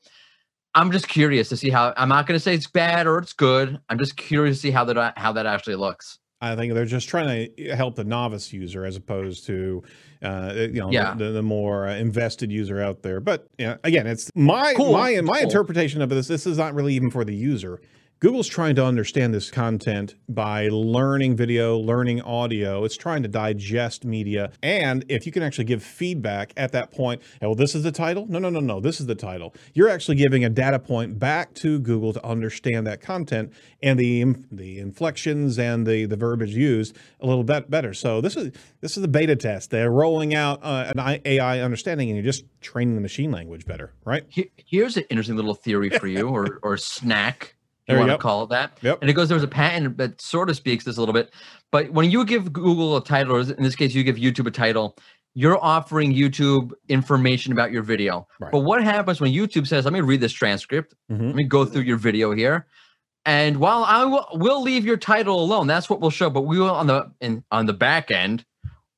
I'm 0.74 0.92
just 0.92 1.08
curious 1.08 1.48
to 1.48 1.56
see 1.56 1.70
how. 1.70 1.92
I'm 1.96 2.08
not 2.08 2.26
going 2.26 2.36
to 2.36 2.42
say 2.42 2.54
it's 2.54 2.66
bad 2.66 3.06
or 3.06 3.18
it's 3.18 3.32
good. 3.32 3.78
I'm 3.88 3.98
just 3.98 4.16
curious 4.16 4.58
to 4.58 4.60
see 4.62 4.70
how 4.70 4.84
that 4.84 5.14
how 5.16 5.32
that 5.32 5.46
actually 5.46 5.76
looks. 5.76 6.18
I 6.40 6.54
think 6.54 6.72
they're 6.72 6.84
just 6.84 7.08
trying 7.08 7.52
to 7.56 7.74
help 7.74 7.96
the 7.96 8.04
novice 8.04 8.52
user 8.52 8.84
as 8.84 8.94
opposed 8.94 9.44
to, 9.46 9.82
uh, 10.22 10.52
you 10.54 10.80
know, 10.80 10.92
yeah. 10.92 11.14
the, 11.14 11.32
the, 11.32 11.42
more 11.42 11.88
uh, 11.88 11.96
invested 11.96 12.52
user 12.52 12.80
out 12.80 13.02
there. 13.02 13.18
But 13.18 13.48
you 13.58 13.66
know, 13.66 13.78
again, 13.82 14.06
it's 14.06 14.30
my 14.36 14.72
cool. 14.74 14.92
my 14.92 15.20
my 15.20 15.38
cool. 15.38 15.48
interpretation 15.48 16.00
of 16.00 16.10
this. 16.10 16.28
This 16.28 16.46
is 16.46 16.58
not 16.58 16.74
really 16.74 16.94
even 16.94 17.10
for 17.10 17.24
the 17.24 17.34
user. 17.34 17.80
Google's 18.20 18.48
trying 18.48 18.74
to 18.74 18.84
understand 18.84 19.32
this 19.32 19.48
content 19.48 20.16
by 20.28 20.68
learning 20.72 21.36
video, 21.36 21.78
learning 21.78 22.20
audio. 22.22 22.82
It's 22.82 22.96
trying 22.96 23.22
to 23.22 23.28
digest 23.28 24.04
media. 24.04 24.50
And 24.60 25.04
if 25.08 25.24
you 25.24 25.30
can 25.30 25.44
actually 25.44 25.66
give 25.66 25.84
feedback 25.84 26.52
at 26.56 26.72
that 26.72 26.90
point, 26.90 27.22
well, 27.40 27.54
this 27.54 27.76
is 27.76 27.84
the 27.84 27.92
title? 27.92 28.26
No, 28.28 28.40
no, 28.40 28.50
no, 28.50 28.58
no, 28.58 28.80
this 28.80 28.98
is 28.98 29.06
the 29.06 29.14
title. 29.14 29.54
You're 29.72 29.88
actually 29.88 30.16
giving 30.16 30.44
a 30.44 30.48
data 30.48 30.80
point 30.80 31.20
back 31.20 31.54
to 31.54 31.78
Google 31.78 32.12
to 32.12 32.26
understand 32.26 32.88
that 32.88 33.00
content 33.00 33.52
and 33.84 34.00
the 34.00 34.34
the 34.50 34.80
inflections 34.80 35.56
and 35.56 35.86
the, 35.86 36.04
the 36.06 36.16
verbiage 36.16 36.56
used 36.56 36.96
a 37.20 37.26
little 37.26 37.44
bit 37.44 37.70
better. 37.70 37.94
So 37.94 38.20
this 38.20 38.34
is 38.34 38.50
this 38.80 38.96
is 38.96 39.00
the 39.02 39.06
beta 39.06 39.36
test. 39.36 39.70
They're 39.70 39.92
rolling 39.92 40.34
out 40.34 40.58
uh, 40.64 40.92
an 40.96 41.20
AI 41.24 41.60
understanding 41.60 42.08
and 42.08 42.16
you're 42.16 42.24
just 42.24 42.46
training 42.60 42.96
the 42.96 43.00
machine 43.00 43.30
language 43.30 43.64
better, 43.64 43.92
right? 44.04 44.24
Here's 44.56 44.96
an 44.96 45.04
interesting 45.08 45.36
little 45.36 45.54
theory 45.54 45.90
for 45.90 46.08
you 46.08 46.26
or, 46.28 46.58
or 46.64 46.76
snack 46.76 47.54
you 47.88 47.96
want 47.96 48.10
to 48.10 48.18
call 48.18 48.44
it 48.44 48.50
that. 48.50 48.78
Yep. 48.82 48.98
And 49.00 49.10
it 49.10 49.14
goes, 49.14 49.28
there's 49.28 49.42
a 49.42 49.48
patent 49.48 49.96
that 49.96 50.20
sort 50.20 50.50
of 50.50 50.56
speaks 50.56 50.84
this 50.84 50.96
a 50.96 51.00
little 51.00 51.12
bit. 51.12 51.32
But 51.72 51.92
when 51.92 52.10
you 52.10 52.24
give 52.24 52.52
Google 52.52 52.96
a 52.96 53.04
title, 53.04 53.36
or 53.36 53.40
in 53.40 53.62
this 53.62 53.76
case, 53.76 53.94
you 53.94 54.04
give 54.04 54.16
YouTube 54.16 54.46
a 54.46 54.50
title, 54.50 54.96
you're 55.34 55.62
offering 55.62 56.12
YouTube 56.12 56.72
information 56.88 57.52
about 57.52 57.70
your 57.70 57.82
video. 57.82 58.26
Right. 58.40 58.50
But 58.50 58.60
what 58.60 58.82
happens 58.82 59.20
when 59.20 59.32
YouTube 59.32 59.66
says, 59.66 59.84
let 59.84 59.92
me 59.94 60.00
read 60.00 60.20
this 60.20 60.32
transcript, 60.32 60.94
mm-hmm. 61.10 61.26
let 61.26 61.34
me 61.34 61.44
go 61.44 61.64
through 61.64 61.82
your 61.82 61.96
video 61.96 62.32
here. 62.32 62.66
And 63.24 63.58
while 63.58 63.84
I 63.84 64.04
will 64.04 64.26
we'll 64.32 64.62
leave 64.62 64.86
your 64.86 64.96
title 64.96 65.38
alone, 65.42 65.66
that's 65.66 65.90
what 65.90 66.00
we'll 66.00 66.10
show. 66.10 66.30
But 66.30 66.42
we 66.42 66.58
will 66.58 66.70
on 66.70 66.86
the 66.86 67.12
in 67.20 67.44
on 67.50 67.66
the 67.66 67.74
back 67.74 68.10
end, 68.10 68.44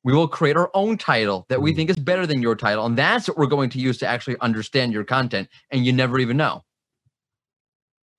we 0.04 0.12
will 0.12 0.28
create 0.28 0.56
our 0.56 0.70
own 0.72 0.96
title 0.96 1.46
that 1.48 1.60
we 1.60 1.72
mm. 1.72 1.76
think 1.76 1.90
is 1.90 1.96
better 1.96 2.26
than 2.26 2.40
your 2.40 2.54
title. 2.54 2.86
And 2.86 2.96
that's 2.96 3.28
what 3.28 3.36
we're 3.36 3.46
going 3.46 3.70
to 3.70 3.80
use 3.80 3.98
to 3.98 4.06
actually 4.06 4.36
understand 4.40 4.92
your 4.92 5.04
content. 5.04 5.48
And 5.70 5.84
you 5.84 5.92
never 5.92 6.18
even 6.18 6.36
know. 6.36 6.62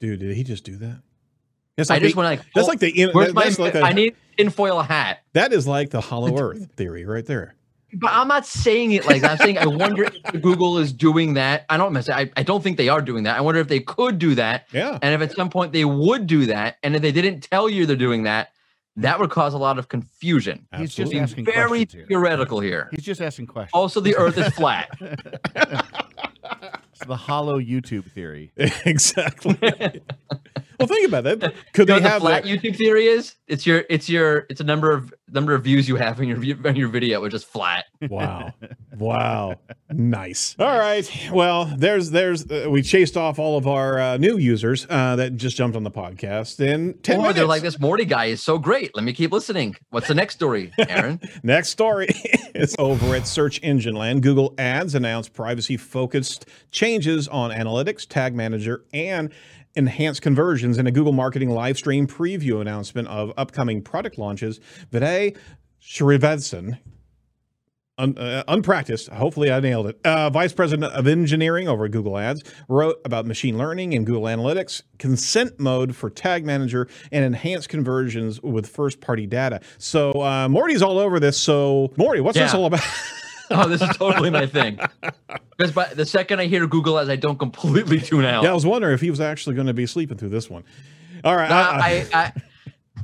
Dude, 0.02 0.20
did 0.20 0.36
he 0.36 0.44
just 0.44 0.64
do 0.64 0.76
that? 0.78 1.02
It's 1.78 1.90
like 1.90 2.02
I 2.02 2.04
just 2.04 2.16
want 2.16 2.26
to 2.26 2.30
like. 2.32 2.54
That's 2.54 2.68
oh, 2.68 2.70
like 2.70 2.80
the. 2.80 2.90
In, 2.90 3.12
that, 3.14 3.34
my, 3.34 3.50
like 3.64 3.76
a, 3.76 3.82
I 3.82 3.94
need 3.94 4.16
tinfoil 4.36 4.82
hat. 4.82 5.20
That 5.34 5.54
is 5.54 5.68
like 5.68 5.92
the 5.92 6.02
Hollow 6.02 6.38
Earth 6.42 6.70
theory 6.76 7.06
right 7.06 7.26
there. 7.26 7.56
But 7.94 8.12
I'm 8.12 8.28
not 8.28 8.46
saying 8.46 8.94
it 8.94 9.06
like 9.06 9.22
that. 9.22 9.32
I'm 9.32 9.38
saying 9.38 9.58
I 9.58 9.66
wonder 9.68 10.04
if 10.04 10.14
Google 10.42 10.78
is 10.78 10.92
doing 10.92 11.36
that. 11.36 11.66
I 11.70 11.78
don't 11.78 11.96
I, 12.10 12.32
I 12.36 12.44
don't 12.44 12.64
think 12.64 12.78
they 12.78 12.90
are 12.90 13.02
doing 13.02 13.24
that. 13.24 13.38
I 13.38 13.42
wonder 13.42 13.60
if 13.60 13.68
they 13.68 13.82
could 13.82 14.18
do 14.18 14.34
that. 14.36 14.68
Yeah. 14.72 14.98
And 15.02 15.14
if 15.14 15.30
at 15.30 15.36
some 15.36 15.50
point 15.50 15.74
they 15.74 15.86
would 15.86 16.26
do 16.26 16.46
that, 16.48 16.78
and 16.84 16.96
if 16.96 17.02
they 17.02 17.12
didn't 17.12 17.42
tell 17.42 17.70
you 17.70 17.86
they're 17.86 17.96
doing 17.96 18.24
that, 18.24 18.54
that 18.96 19.20
would 19.20 19.30
cause 19.30 19.54
a 19.54 19.58
lot 19.58 19.78
of 19.78 19.88
confusion. 19.90 20.68
He's 20.78 20.96
just 20.96 21.14
asking 21.14 21.46
very 21.46 21.86
theoretical 21.86 22.60
here. 22.60 22.90
He's 22.92 23.04
just 23.04 23.22
asking 23.22 23.48
questions. 23.48 23.72
Also, 23.74 24.00
the 24.00 24.16
Earth 24.16 24.38
is 24.38 24.54
flat. 24.54 24.90
the 27.06 27.16
hollow 27.16 27.60
YouTube 27.60 28.12
theory. 28.12 28.52
exactly. 28.86 29.58
well, 29.62 30.88
think 30.88 31.08
about 31.08 31.24
that. 31.24 31.54
Could 31.74 31.88
you 31.90 31.96
they 31.96 32.02
know 32.02 32.10
have 32.10 32.22
the 32.22 32.28
flat 32.28 32.44
that? 32.44 32.50
YouTube 32.50 32.78
theory 32.78 33.06
is? 33.08 33.36
It's 33.48 33.66
your 33.66 33.84
it's 33.90 34.10
your 34.10 34.46
it's 34.50 34.62
a 34.62 34.66
number 34.66 34.92
of 34.92 35.14
number 35.32 35.54
of 35.54 35.64
views 35.64 35.88
you 35.88 35.96
have 35.96 36.20
in 36.22 36.28
your 36.28 36.66
in 36.68 36.76
your 36.76 36.90
video, 36.90 37.22
which 37.22 37.32
just 37.32 37.46
flat. 37.48 37.86
Wow, 38.10 38.54
wow, 38.98 39.56
nice. 39.90 40.56
All 40.60 40.78
right. 40.78 41.10
Well, 41.32 41.66
there's 41.78 42.12
there's 42.12 42.50
uh, 42.50 42.68
we 42.70 42.82
chased 42.82 43.18
off 43.18 43.40
all 43.40 43.58
of 43.58 43.68
our 43.68 44.00
uh, 44.00 44.18
new 44.18 44.38
users 44.38 44.86
uh, 44.90 45.16
that 45.16 45.38
just 45.38 45.56
jumped 45.58 45.76
on 45.76 45.84
the 45.84 45.92
podcast 45.92 46.60
in 46.60 46.94
ten 47.00 47.18
or 47.18 47.22
minutes. 47.22 47.38
they're 47.38 47.46
like, 47.48 47.62
this 47.62 47.78
Mordy 47.78 48.08
guy 48.08 48.26
is 48.26 48.42
so 48.44 48.58
great. 48.58 48.96
Let 48.96 49.04
me 49.04 49.14
keep 49.14 49.32
listening. 49.32 49.76
What's 49.90 50.08
the 50.08 50.16
next 50.16 50.36
story, 50.36 50.72
Erin? 50.78 51.20
next 51.44 51.70
story 51.70 52.08
is 52.56 52.76
over 52.78 53.16
at 53.16 53.28
Search 53.28 53.60
Engine 53.64 53.96
Land. 53.96 54.24
Google 54.24 54.54
Ads 54.58 54.96
announced 54.96 55.34
privacy 55.34 55.78
focused 55.78 56.46
changes 56.72 57.28
on 57.28 57.52
analytics, 57.52 58.08
Tag 58.08 58.36
Manager, 58.36 58.84
and 58.94 59.32
enhanced 59.76 60.22
conversions 60.22 60.78
in 60.78 60.88
a 60.88 60.92
Google 60.92 61.14
Marketing 61.14 61.50
live 61.50 61.78
stream 61.78 62.08
preview 62.08 62.62
announcement 62.62 63.08
of 63.08 63.34
upcoming 63.38 63.82
product 63.82 64.18
launches. 64.18 64.60
Vidya 64.92 65.34
Srivastava, 65.82 66.78
un, 67.98 68.18
uh, 68.18 68.44
unpracticed, 68.48 69.10
hopefully 69.10 69.52
I 69.52 69.60
nailed 69.60 69.88
it, 69.88 70.00
uh, 70.06 70.30
Vice 70.30 70.54
President 70.54 70.92
of 70.94 71.08
Engineering 71.08 71.68
over 71.68 71.86
at 71.86 71.92
Google 71.92 72.18
Ads, 72.18 72.44
wrote 72.68 72.98
about 73.06 73.26
machine 73.26 73.58
learning 73.58 73.94
and 73.94 74.06
Google 74.06 74.24
Analytics, 74.24 74.84
consent 75.00 75.60
mode 75.60 75.96
for 75.96 76.10
Tag 76.10 76.46
Manager, 76.46 76.88
and 77.12 77.26
enhanced 77.26 77.70
conversions 77.70 78.42
with 78.42 78.68
first 78.68 79.02
party 79.02 79.26
data. 79.26 79.62
So 79.78 80.12
uh, 80.12 80.48
Mordy's 80.48 80.82
all 80.82 81.00
over 81.00 81.20
this. 81.20 81.40
So, 81.40 81.92
Mordy, 81.98 82.22
what's 82.22 82.38
yeah. 82.38 82.44
this 82.44 82.54
all 82.54 82.66
about? 82.66 82.82
oh, 83.56 83.68
this 83.68 83.82
is 83.82 83.90
totally 83.98 84.30
my 84.30 84.46
thing. 84.46 84.80
Because 85.58 85.72
by 85.72 85.94
the 85.94 86.06
second 86.06 86.40
I 86.40 86.46
hear 86.46 86.68
Google 86.68 86.98
as 86.98 87.10
I 87.10 87.16
don't 87.16 87.38
completely 87.38 88.00
tune 88.00 88.26
out. 88.26 88.44
Yeah, 88.44 88.52
I 88.52 88.54
was 88.54 88.66
wondering 88.66 88.94
if 88.94 89.02
he 89.02 89.10
was 89.10 89.22
actually 89.22 89.56
going 89.56 89.68
to 89.68 89.74
be 89.74 89.86
sleeping 89.86 90.18
through 90.18 90.30
this 90.30 90.50
one. 90.50 90.64
All 91.24 91.36
right. 91.36 91.50
No, 91.50 91.56
I, 91.56 92.08
I, 92.14 92.24
I 92.24 92.34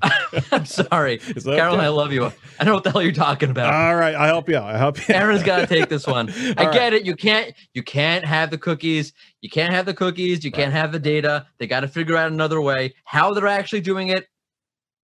I'm 0.51 0.65
sorry, 0.65 1.17
Carol. 1.43 1.79
I 1.79 1.87
love 1.87 2.11
you. 2.11 2.25
I 2.25 2.31
don't 2.59 2.67
know 2.67 2.73
what 2.75 2.83
the 2.83 2.91
hell 2.91 3.01
you're 3.01 3.11
talking 3.11 3.49
about. 3.49 3.73
All 3.73 3.95
right, 3.95 4.15
I 4.15 4.27
help 4.27 4.49
you 4.49 4.57
out. 4.57 4.63
I 4.63 4.77
help 4.77 4.97
you. 5.07 5.13
Erin's 5.13 5.43
got 5.43 5.57
to 5.59 5.67
take 5.67 5.89
this 5.89 6.05
one. 6.05 6.31
I 6.57 6.65
right. 6.65 6.73
get 6.73 6.93
it. 6.93 7.05
You 7.05 7.15
can't. 7.15 7.53
You 7.73 7.83
can't 7.83 8.25
have 8.25 8.49
the 8.49 8.57
cookies. 8.57 9.13
You 9.41 9.49
can't 9.49 9.73
have 9.73 9.85
the 9.85 9.93
cookies. 9.93 10.43
You 10.43 10.51
can't 10.51 10.73
have 10.73 10.91
the 10.91 10.99
data. 10.99 11.47
They 11.57 11.67
got 11.67 11.81
to 11.81 11.87
figure 11.87 12.15
out 12.15 12.31
another 12.31 12.61
way. 12.61 12.93
How 13.05 13.33
they're 13.33 13.47
actually 13.47 13.81
doing 13.81 14.09
it, 14.09 14.27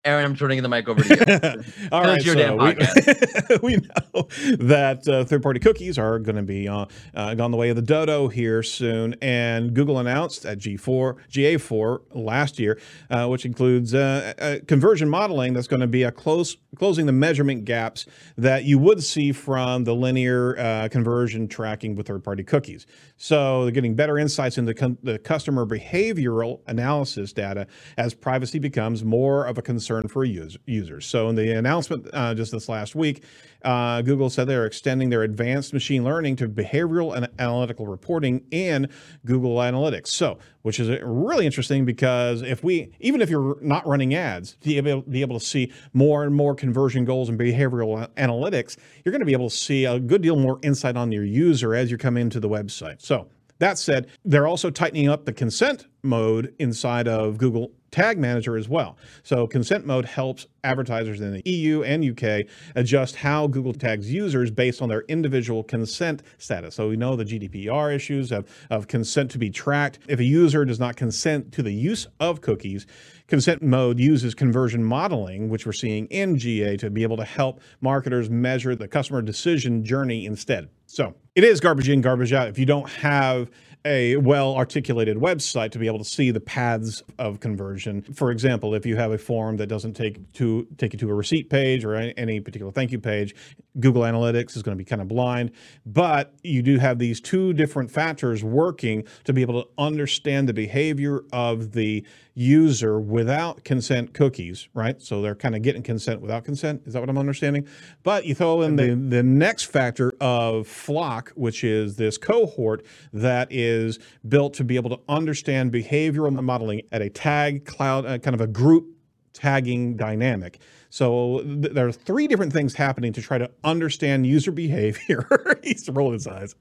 Erin, 0.05 0.25
I'm 0.25 0.36
turning 0.36 0.62
the 0.62 0.67
mic 0.67 0.89
over 0.89 1.01
to 1.01 1.07
you. 1.07 1.88
All 1.93 2.01
right, 2.01 2.22
your 2.25 2.33
so 2.36 2.39
damn 2.39 2.57
podcast. 2.57 3.62
We, 3.62 3.77
we 3.77 3.88
know 4.15 4.27
that 4.57 5.07
uh, 5.07 5.24
third-party 5.24 5.62
cookies 5.62 5.98
are 5.98 6.19
going 6.19 6.36
to 6.36 6.43
be 6.43 6.67
uh, 6.67 6.88
uh, 7.15 7.36
on 7.39 7.51
the 7.51 7.57
way 7.57 7.69
of 7.69 7.77
the 7.77 7.81
dodo 7.81 8.27
here 8.27 8.62
soon, 8.63 9.15
and 9.22 9.74
Google 9.74 10.00
announced 10.00 10.45
at 10.45 10.57
G4, 10.57 11.15
GA4 11.31 12.00
last 12.15 12.60
year, 12.60 12.81
uh, 13.10 13.27
which 13.27 13.45
includes 13.45 13.93
uh, 13.93 14.60
conversion 14.67 15.07
modeling 15.07 15.53
that's 15.53 15.67
going 15.67 15.79
to 15.79 15.88
be 15.88 16.03
a 16.03 16.12
close 16.12 16.57
closing 16.75 17.05
the 17.05 17.12
measurement 17.12 17.65
gaps 17.65 18.07
that 18.36 18.63
you 18.63 18.79
would 18.79 19.03
see 19.03 19.31
from 19.31 19.83
the 19.83 19.93
linear 19.93 20.57
uh, 20.57 20.89
conversion 20.89 21.48
tracking 21.48 21.95
with 21.95 22.07
third-party 22.07 22.43
cookies. 22.43 22.88
So 23.15 23.63
they're 23.63 23.72
getting 23.72 23.95
better 23.95 24.17
insights 24.17 24.57
into 24.57 24.74
the 25.03 25.19
customer 25.19 25.67
behavioral 25.67 26.62
analysis 26.65 27.31
data 27.31 27.67
as 27.95 28.15
privacy 28.15 28.57
becomes 28.57 29.03
more 29.03 29.45
of 29.45 29.60
a 29.60 29.62
concern 29.62 29.92
for 30.01 30.25
user- 30.25 30.59
users. 30.65 31.05
So 31.05 31.29
in 31.29 31.35
the 31.35 31.51
announcement 31.51 32.07
uh, 32.13 32.33
just 32.33 32.51
this 32.51 32.67
last 32.67 32.95
week, 32.95 33.23
uh, 33.63 34.01
Google 34.01 34.29
said 34.29 34.47
they're 34.47 34.65
extending 34.65 35.09
their 35.09 35.23
advanced 35.23 35.73
machine 35.73 36.03
learning 36.03 36.35
to 36.38 36.50
behavioral 36.50 37.15
and 37.15 37.29
analytical 37.39 37.88
reporting 37.88 38.43
in 38.51 38.89
Google 39.25 39.55
Analytics. 39.57 40.07
So, 40.07 40.38
which 40.63 40.79
is 40.79 40.89
really 41.01 41.45
interesting 41.45 41.85
because 41.85 42.41
if 42.41 42.63
we, 42.63 42.91
even 43.00 43.21
if 43.21 43.29
you're 43.29 43.57
not 43.62 43.85
running 43.88 44.13
ads, 44.15 44.55
to 44.62 44.67
be 44.67 44.77
able, 44.77 45.01
be 45.01 45.21
able 45.21 45.39
to 45.39 45.45
see 45.45 45.71
more 45.93 46.23
and 46.23 46.35
more 46.35 46.55
conversion 46.55 47.05
goals 47.05 47.29
and 47.29 47.39
behavioral 47.39 48.07
analytics, 48.15 48.77
you're 49.03 49.12
going 49.12 49.19
to 49.19 49.25
be 49.25 49.33
able 49.33 49.50
to 49.50 49.55
see 49.55 49.85
a 49.85 50.00
good 50.00 50.21
deal 50.21 50.35
more 50.35 50.59
insight 50.62 50.97
on 50.97 51.12
your 51.12 51.23
user 51.23 51.73
as 51.75 51.91
you 51.91 51.97
come 51.97 52.17
into 52.17 52.39
the 52.39 52.50
website. 52.50 53.01
So, 53.01 53.27
that 53.59 53.77
said, 53.77 54.07
they're 54.25 54.47
also 54.47 54.69
tightening 54.69 55.07
up 55.07 55.25
the 55.25 55.31
consent 55.31 55.88
mode 56.01 56.53
inside 56.59 57.07
of 57.07 57.38
Google 57.38 57.71
Tag 57.93 58.17
Manager 58.17 58.57
as 58.57 58.67
well. 58.67 58.97
So 59.21 59.45
consent 59.45 59.85
mode 59.85 60.05
helps 60.05 60.47
advertisers 60.63 61.21
in 61.21 61.31
the 61.31 61.47
EU 61.47 61.83
and 61.83 62.03
UK 62.03 62.47
adjust 62.75 63.17
how 63.17 63.45
Google 63.45 63.71
tags 63.71 64.12
users 64.12 64.50
based 64.50 64.81
on 64.81 64.89
their 64.89 65.01
individual 65.01 65.63
consent 65.63 66.23
status. 66.39 66.73
So 66.73 66.89
we 66.89 66.97
know 66.97 67.15
the 67.15 67.23
GDPR 67.23 67.93
issues 67.95 68.31
of, 68.31 68.50
of 68.71 68.88
consent 68.88 69.29
to 69.31 69.38
be 69.38 69.51
tracked. 69.51 70.00
If 70.07 70.19
a 70.19 70.23
user 70.23 70.65
does 70.65 70.79
not 70.79 70.95
consent 70.95 71.51
to 71.51 71.62
the 71.62 71.71
use 71.71 72.07
of 72.19 72.41
cookies, 72.41 72.88
consent 73.27 73.62
mode 73.62 74.00
uses 74.00 74.33
conversion 74.33 74.83
modeling, 74.83 75.50
which 75.50 75.67
we're 75.67 75.71
seeing 75.71 76.07
in 76.07 76.39
GA, 76.39 76.75
to 76.77 76.89
be 76.89 77.03
able 77.03 77.17
to 77.17 77.25
help 77.25 77.62
marketers 77.79 78.27
measure 78.27 78.75
the 78.75 78.88
customer 78.88 79.21
decision 79.21 79.85
journey 79.85 80.25
instead. 80.25 80.67
So 80.88 81.13
it 81.35 81.43
is 81.43 81.59
garbage 81.59 81.89
in, 81.89 82.01
garbage 82.01 82.33
out. 82.33 82.47
If 82.47 82.57
you 82.57 82.65
don't 82.65 82.89
have 82.89 83.51
a 83.86 84.16
well 84.18 84.56
articulated 84.56 85.18
website 85.18 85.72
to 85.72 85.80
be 85.80 85.88
able 85.88 85.98
to 86.00 86.06
see 86.06 86.32
the 86.32 86.40
paths 86.40 87.04
of 87.20 87.40
conversion. 87.40 88.02
For 88.02 88.32
example, 88.32 88.75
if 88.75 88.86
you 88.86 88.96
have 88.96 89.12
a 89.12 89.18
form 89.18 89.58
that 89.58 89.68
doesn't 89.68 89.94
take 89.94 90.32
to 90.34 90.68
take 90.78 90.94
you 90.94 91.00
to 91.00 91.10
a 91.10 91.13
receipt 91.13 91.50
page 91.50 91.84
or 91.84 91.96
any, 91.96 92.18
any 92.18 92.40
particular 92.40 92.72
thank 92.72 92.92
you 92.92 93.00
page, 93.00 93.36
Google 93.80 94.03
Analytics 94.03 94.56
is 94.56 94.63
going 94.63 94.77
to 94.77 94.82
be 94.82 94.86
kind 94.86 95.01
of 95.01 95.08
blind, 95.08 95.51
but 95.86 96.34
you 96.44 96.62
do 96.62 96.77
have 96.77 97.00
these 97.00 97.20
two 97.20 97.53
different 97.53 97.92
factors 97.92 98.44
working 98.44 99.03
to 99.24 99.34
be 99.34 99.42
able 99.42 99.63
to 99.63 99.70
understand 99.77 100.48
the 100.48 100.53
behavior 100.53 101.24
of 101.32 101.72
the 101.72 102.06
user 102.36 103.00
without 103.00 103.63
consent 103.63 104.13
cookies, 104.13 104.68
right? 104.74 105.01
So 105.01 105.22
they're 105.22 105.36
kind 105.36 105.56
of 105.56 105.62
getting 105.62 105.84
consent 105.84 106.22
without 106.22 106.44
consent. 106.44 106.82
Is 106.86 106.94
that 106.94 107.00
what 107.00 107.10
I'm 107.10 107.18
understanding? 107.18 107.68
But 108.03 108.25
you 108.25 108.34
throw 108.34 108.62
in 108.62 108.75
the, 108.75 108.96
the 108.96 109.24
next 109.24 109.63
factor 109.65 110.13
of 110.20 110.68
FLoC, 110.68 111.30
which 111.30 111.63
is 111.63 111.96
this 111.96 112.18
cohort 112.18 112.86
that 113.12 113.48
is 113.51 114.00
built 114.27 114.53
to 114.56 114.63
be 114.63 114.75
able 114.75 114.89
to 114.89 115.00
understand 115.08 115.72
behavioral 115.72 116.27
and 116.27 116.44
modeling 116.44 116.82
at 116.92 117.01
a 117.01 117.10
tag 117.10 117.65
cloud, 117.65 118.06
uh, 118.06 118.18
kind 118.18 118.34
of 118.34 118.42
a 118.42 118.48
group 118.48 118.92
tagging 119.34 119.96
dynamic. 119.96 120.60
So 120.90 121.42
th- 121.42 121.74
there 121.74 121.88
are 121.88 121.92
three 121.92 122.28
different 122.28 122.54
things 122.54 122.74
happening 122.75 123.13
to 123.13 123.22
try 123.22 123.38
to 123.38 123.50
understand 123.63 124.28
user 124.28 124.52
behavior. 124.52 125.28
He's 125.63 125.90
rolling 125.90 126.13
his 126.13 126.28
eyes. 126.28 126.56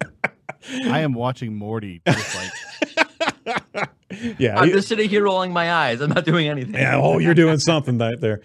I 0.85 1.01
am 1.01 1.13
watching 1.13 1.55
Morty 1.55 2.01
just 2.07 2.37
like. 2.37 3.89
yeah, 4.39 4.59
I'm 4.59 4.71
just 4.71 4.89
sitting 4.89 5.09
here 5.09 5.25
rolling 5.25 5.53
my 5.53 5.73
eyes. 5.73 6.01
I'm 6.01 6.11
not 6.11 6.25
doing 6.25 6.49
anything. 6.49 6.75
Yeah, 6.75 7.01
oh, 7.01 7.19
you're 7.19 7.35
doing 7.35 7.59
something 7.59 7.99
right 7.99 8.21
there. 8.21 8.41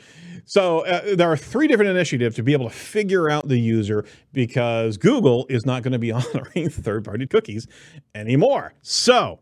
So 0.45 0.85
uh, 0.85 1.15
there 1.15 1.29
are 1.29 1.37
three 1.37 1.67
different 1.67 1.91
initiatives 1.91 2.37
to 2.37 2.43
be 2.43 2.53
able 2.53 2.69
to 2.69 2.75
figure 2.75 3.29
out 3.29 3.49
the 3.49 3.59
user 3.59 4.05
because 4.31 4.97
Google 4.97 5.45
is 5.49 5.65
not 5.65 5.83
going 5.83 5.91
to 5.91 5.99
be 5.99 6.11
honoring 6.13 6.69
third-party 6.69 7.27
cookies 7.27 7.67
anymore. 8.15 8.73
So 8.81 9.39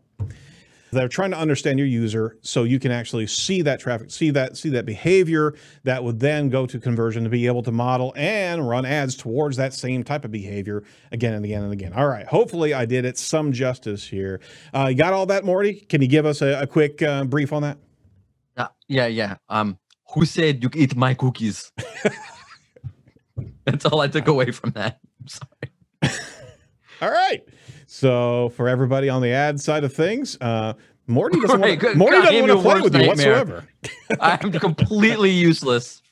they're 0.92 1.08
trying 1.08 1.30
to 1.30 1.38
understand 1.38 1.78
your 1.78 1.88
user 1.88 2.36
so 2.42 2.64
you 2.64 2.78
can 2.78 2.92
actually 2.92 3.26
see 3.26 3.62
that 3.62 3.80
traffic, 3.80 4.10
see 4.10 4.30
that 4.30 4.56
see 4.56 4.68
that 4.70 4.86
behavior 4.86 5.54
that 5.84 6.02
would 6.04 6.20
then 6.20 6.48
go 6.48 6.66
to 6.66 6.78
conversion 6.78 7.24
to 7.24 7.30
be 7.30 7.46
able 7.46 7.62
to 7.62 7.72
model 7.72 8.12
and 8.16 8.68
run 8.68 8.84
ads 8.84 9.16
towards 9.16 9.56
that 9.56 9.74
same 9.74 10.04
type 10.04 10.24
of 10.24 10.30
behavior 10.30 10.84
again 11.12 11.34
and 11.34 11.44
again 11.44 11.62
and 11.62 11.72
again. 11.72 11.92
All 11.92 12.08
right, 12.08 12.26
hopefully 12.26 12.74
I 12.74 12.86
did 12.86 13.04
it 13.04 13.18
some 13.18 13.52
justice 13.52 14.06
here. 14.06 14.40
Uh, 14.74 14.86
you 14.90 14.96
got 14.96 15.12
all 15.12 15.26
that, 15.26 15.44
Mordy? 15.44 15.88
Can 15.88 16.02
you 16.02 16.08
give 16.08 16.26
us 16.26 16.42
a, 16.42 16.62
a 16.62 16.66
quick 16.66 17.02
uh, 17.02 17.24
brief 17.24 17.52
on 17.52 17.62
that? 17.62 17.78
Uh, 18.56 18.68
yeah, 18.88 19.06
yeah. 19.06 19.36
Um, 19.48 19.78
who 20.14 20.24
said 20.24 20.62
you 20.62 20.70
eat 20.74 20.96
my 20.96 21.14
cookies? 21.14 21.72
That's 23.64 23.84
all 23.84 24.00
I 24.00 24.08
took 24.08 24.28
away 24.28 24.52
from 24.52 24.70
that. 24.70 25.00
I'm 25.20 25.28
sorry. 25.28 25.72
all 27.02 27.10
right. 27.10 27.42
So 27.86 28.50
for 28.50 28.68
everybody 28.68 29.08
on 29.08 29.22
the 29.22 29.30
ad 29.30 29.60
side 29.60 29.84
of 29.84 29.92
things, 29.92 30.36
uh, 30.40 30.74
Mordy 31.08 31.40
doesn't 31.40 31.60
right, 31.60 31.82
want, 31.82 31.96
Mordy 31.96 32.22
doesn't 32.22 32.48
want 32.48 32.52
to 32.52 32.62
play 32.62 32.80
with 32.80 32.96
you 32.96 33.06
whatsoever. 33.06 33.64
I'm 34.20 34.52
completely 34.52 35.30
useless. 35.30 36.02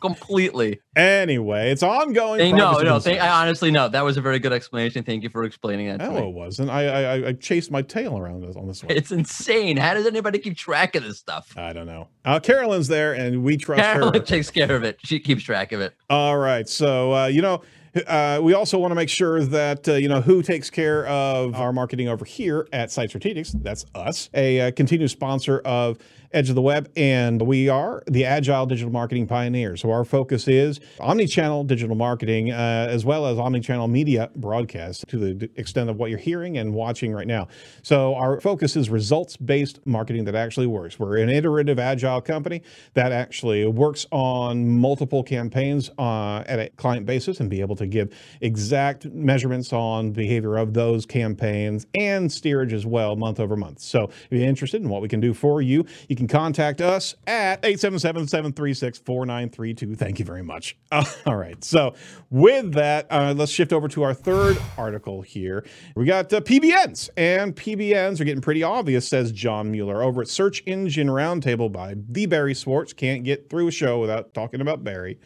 completely. 0.00 0.80
Anyway, 0.96 1.70
it's 1.70 1.82
ongoing. 1.82 2.40
Hey, 2.40 2.52
no, 2.52 2.80
no. 2.80 2.98
Thank, 2.98 3.20
I 3.20 3.42
honestly 3.42 3.70
no. 3.70 3.88
That 3.88 4.04
was 4.04 4.16
a 4.16 4.20
very 4.20 4.38
good 4.38 4.52
explanation. 4.52 5.04
Thank 5.04 5.22
you 5.22 5.28
for 5.28 5.44
explaining 5.44 5.86
that. 5.88 5.98
No, 5.98 6.16
it 6.16 6.34
wasn't. 6.34 6.70
I, 6.70 6.86
I 6.86 7.28
I 7.28 7.32
chased 7.34 7.70
my 7.70 7.82
tail 7.82 8.18
around 8.18 8.42
this 8.42 8.56
on 8.56 8.66
this 8.66 8.82
one. 8.82 8.96
It's 8.96 9.12
insane. 9.12 9.76
How 9.76 9.94
does 9.94 10.06
anybody 10.06 10.38
keep 10.38 10.56
track 10.56 10.96
of 10.96 11.04
this 11.04 11.18
stuff? 11.18 11.56
I 11.56 11.72
don't 11.72 11.86
know. 11.86 12.08
Uh, 12.24 12.40
Carolyn's 12.40 12.88
there, 12.88 13.12
and 13.12 13.44
we 13.44 13.56
trust 13.56 13.82
Carolyn 13.82 14.14
her. 14.14 14.20
takes 14.20 14.50
care 14.50 14.74
of 14.74 14.82
it. 14.82 14.98
She 15.04 15.20
keeps 15.20 15.44
track 15.44 15.72
of 15.72 15.80
it. 15.80 15.94
All 16.08 16.38
right. 16.38 16.68
So 16.68 17.14
uh, 17.14 17.26
you 17.26 17.42
know 17.42 17.62
uh, 18.06 18.40
we 18.42 18.54
also 18.54 18.78
want 18.78 18.90
to 18.92 18.94
make 18.94 19.08
sure 19.08 19.42
that 19.44 19.88
uh, 19.88 19.94
you 19.94 20.08
know 20.08 20.20
who 20.20 20.42
takes 20.42 20.70
care 20.70 21.06
of 21.06 21.54
our 21.54 21.72
marketing 21.72 22.08
over 22.08 22.24
here 22.24 22.68
at 22.72 22.90
Site 22.90 23.10
Strategics. 23.10 23.52
That's 23.62 23.84
us, 23.94 24.30
a, 24.34 24.60
uh, 24.60 24.70
continued 24.72 25.10
sponsor 25.10 25.60
of 25.60 25.98
edge 26.32 26.48
of 26.48 26.54
the 26.54 26.62
web, 26.62 26.90
and 26.96 27.42
we 27.42 27.68
are 27.68 28.02
the 28.06 28.24
agile 28.24 28.66
digital 28.66 28.92
marketing 28.92 29.26
pioneers. 29.26 29.80
So 29.80 29.90
our 29.90 30.04
focus 30.04 30.46
is 30.46 30.80
omni-channel 31.00 31.64
digital 31.64 31.96
marketing, 31.96 32.52
uh, 32.52 32.86
as 32.88 33.04
well 33.04 33.26
as 33.26 33.38
omni-channel 33.38 33.88
media 33.88 34.30
broadcast 34.36 35.08
to 35.08 35.18
the 35.18 35.50
extent 35.56 35.90
of 35.90 35.96
what 35.96 36.10
you're 36.10 36.18
hearing 36.18 36.58
and 36.58 36.72
watching 36.72 37.12
right 37.12 37.26
now. 37.26 37.48
So 37.82 38.14
our 38.14 38.40
focus 38.40 38.76
is 38.76 38.90
results-based 38.90 39.86
marketing 39.86 40.24
that 40.26 40.34
actually 40.34 40.66
works. 40.66 40.98
We're 40.98 41.18
an 41.18 41.28
iterative 41.28 41.78
agile 41.78 42.20
company 42.20 42.62
that 42.94 43.10
actually 43.10 43.66
works 43.66 44.06
on 44.12 44.68
multiple 44.78 45.24
campaigns 45.24 45.90
uh, 45.98 46.44
at 46.46 46.58
a 46.60 46.70
client 46.76 47.06
basis 47.06 47.40
and 47.40 47.50
be 47.50 47.60
able 47.60 47.76
to 47.76 47.86
give 47.86 48.14
exact 48.40 49.06
measurements 49.06 49.72
on 49.72 50.12
behavior 50.12 50.56
of 50.56 50.74
those 50.74 51.06
campaigns 51.06 51.86
and 51.98 52.30
steerage 52.30 52.72
as 52.72 52.86
well 52.86 53.16
month 53.16 53.40
over 53.40 53.56
month. 53.56 53.80
So 53.80 54.04
if 54.04 54.26
you're 54.30 54.48
interested 54.48 54.80
in 54.80 54.88
what 54.88 55.02
we 55.02 55.08
can 55.08 55.20
do 55.20 55.34
for 55.34 55.60
you, 55.60 55.84
you 56.08 56.19
can 56.20 56.28
contact 56.28 56.80
us 56.82 57.14
at 57.26 57.62
877-736-4932. 57.62 59.96
Thank 59.96 60.18
you 60.18 60.26
very 60.26 60.42
much. 60.42 60.76
Uh, 60.92 61.02
all 61.26 61.36
right. 61.36 61.64
So 61.64 61.94
with 62.28 62.74
that, 62.74 63.06
uh, 63.10 63.32
let's 63.36 63.50
shift 63.50 63.72
over 63.72 63.88
to 63.88 64.02
our 64.02 64.12
third 64.12 64.58
article 64.76 65.22
here. 65.22 65.64
We 65.96 66.04
got 66.04 66.30
uh, 66.32 66.42
PBNs, 66.42 67.08
and 67.16 67.56
PBNs 67.56 68.20
are 68.20 68.24
getting 68.24 68.42
pretty 68.42 68.62
obvious, 68.62 69.08
says 69.08 69.32
John 69.32 69.70
Mueller 69.70 70.02
over 70.02 70.20
at 70.20 70.28
Search 70.28 70.62
Engine 70.66 71.08
Roundtable 71.08 71.72
by 71.72 71.94
the 71.96 72.26
Barry 72.26 72.52
Schwartz. 72.54 72.92
Can't 72.92 73.24
get 73.24 73.48
through 73.48 73.68
a 73.68 73.72
show 73.72 73.98
without 73.98 74.34
talking 74.34 74.60
about 74.60 74.84
Barry. 74.84 75.18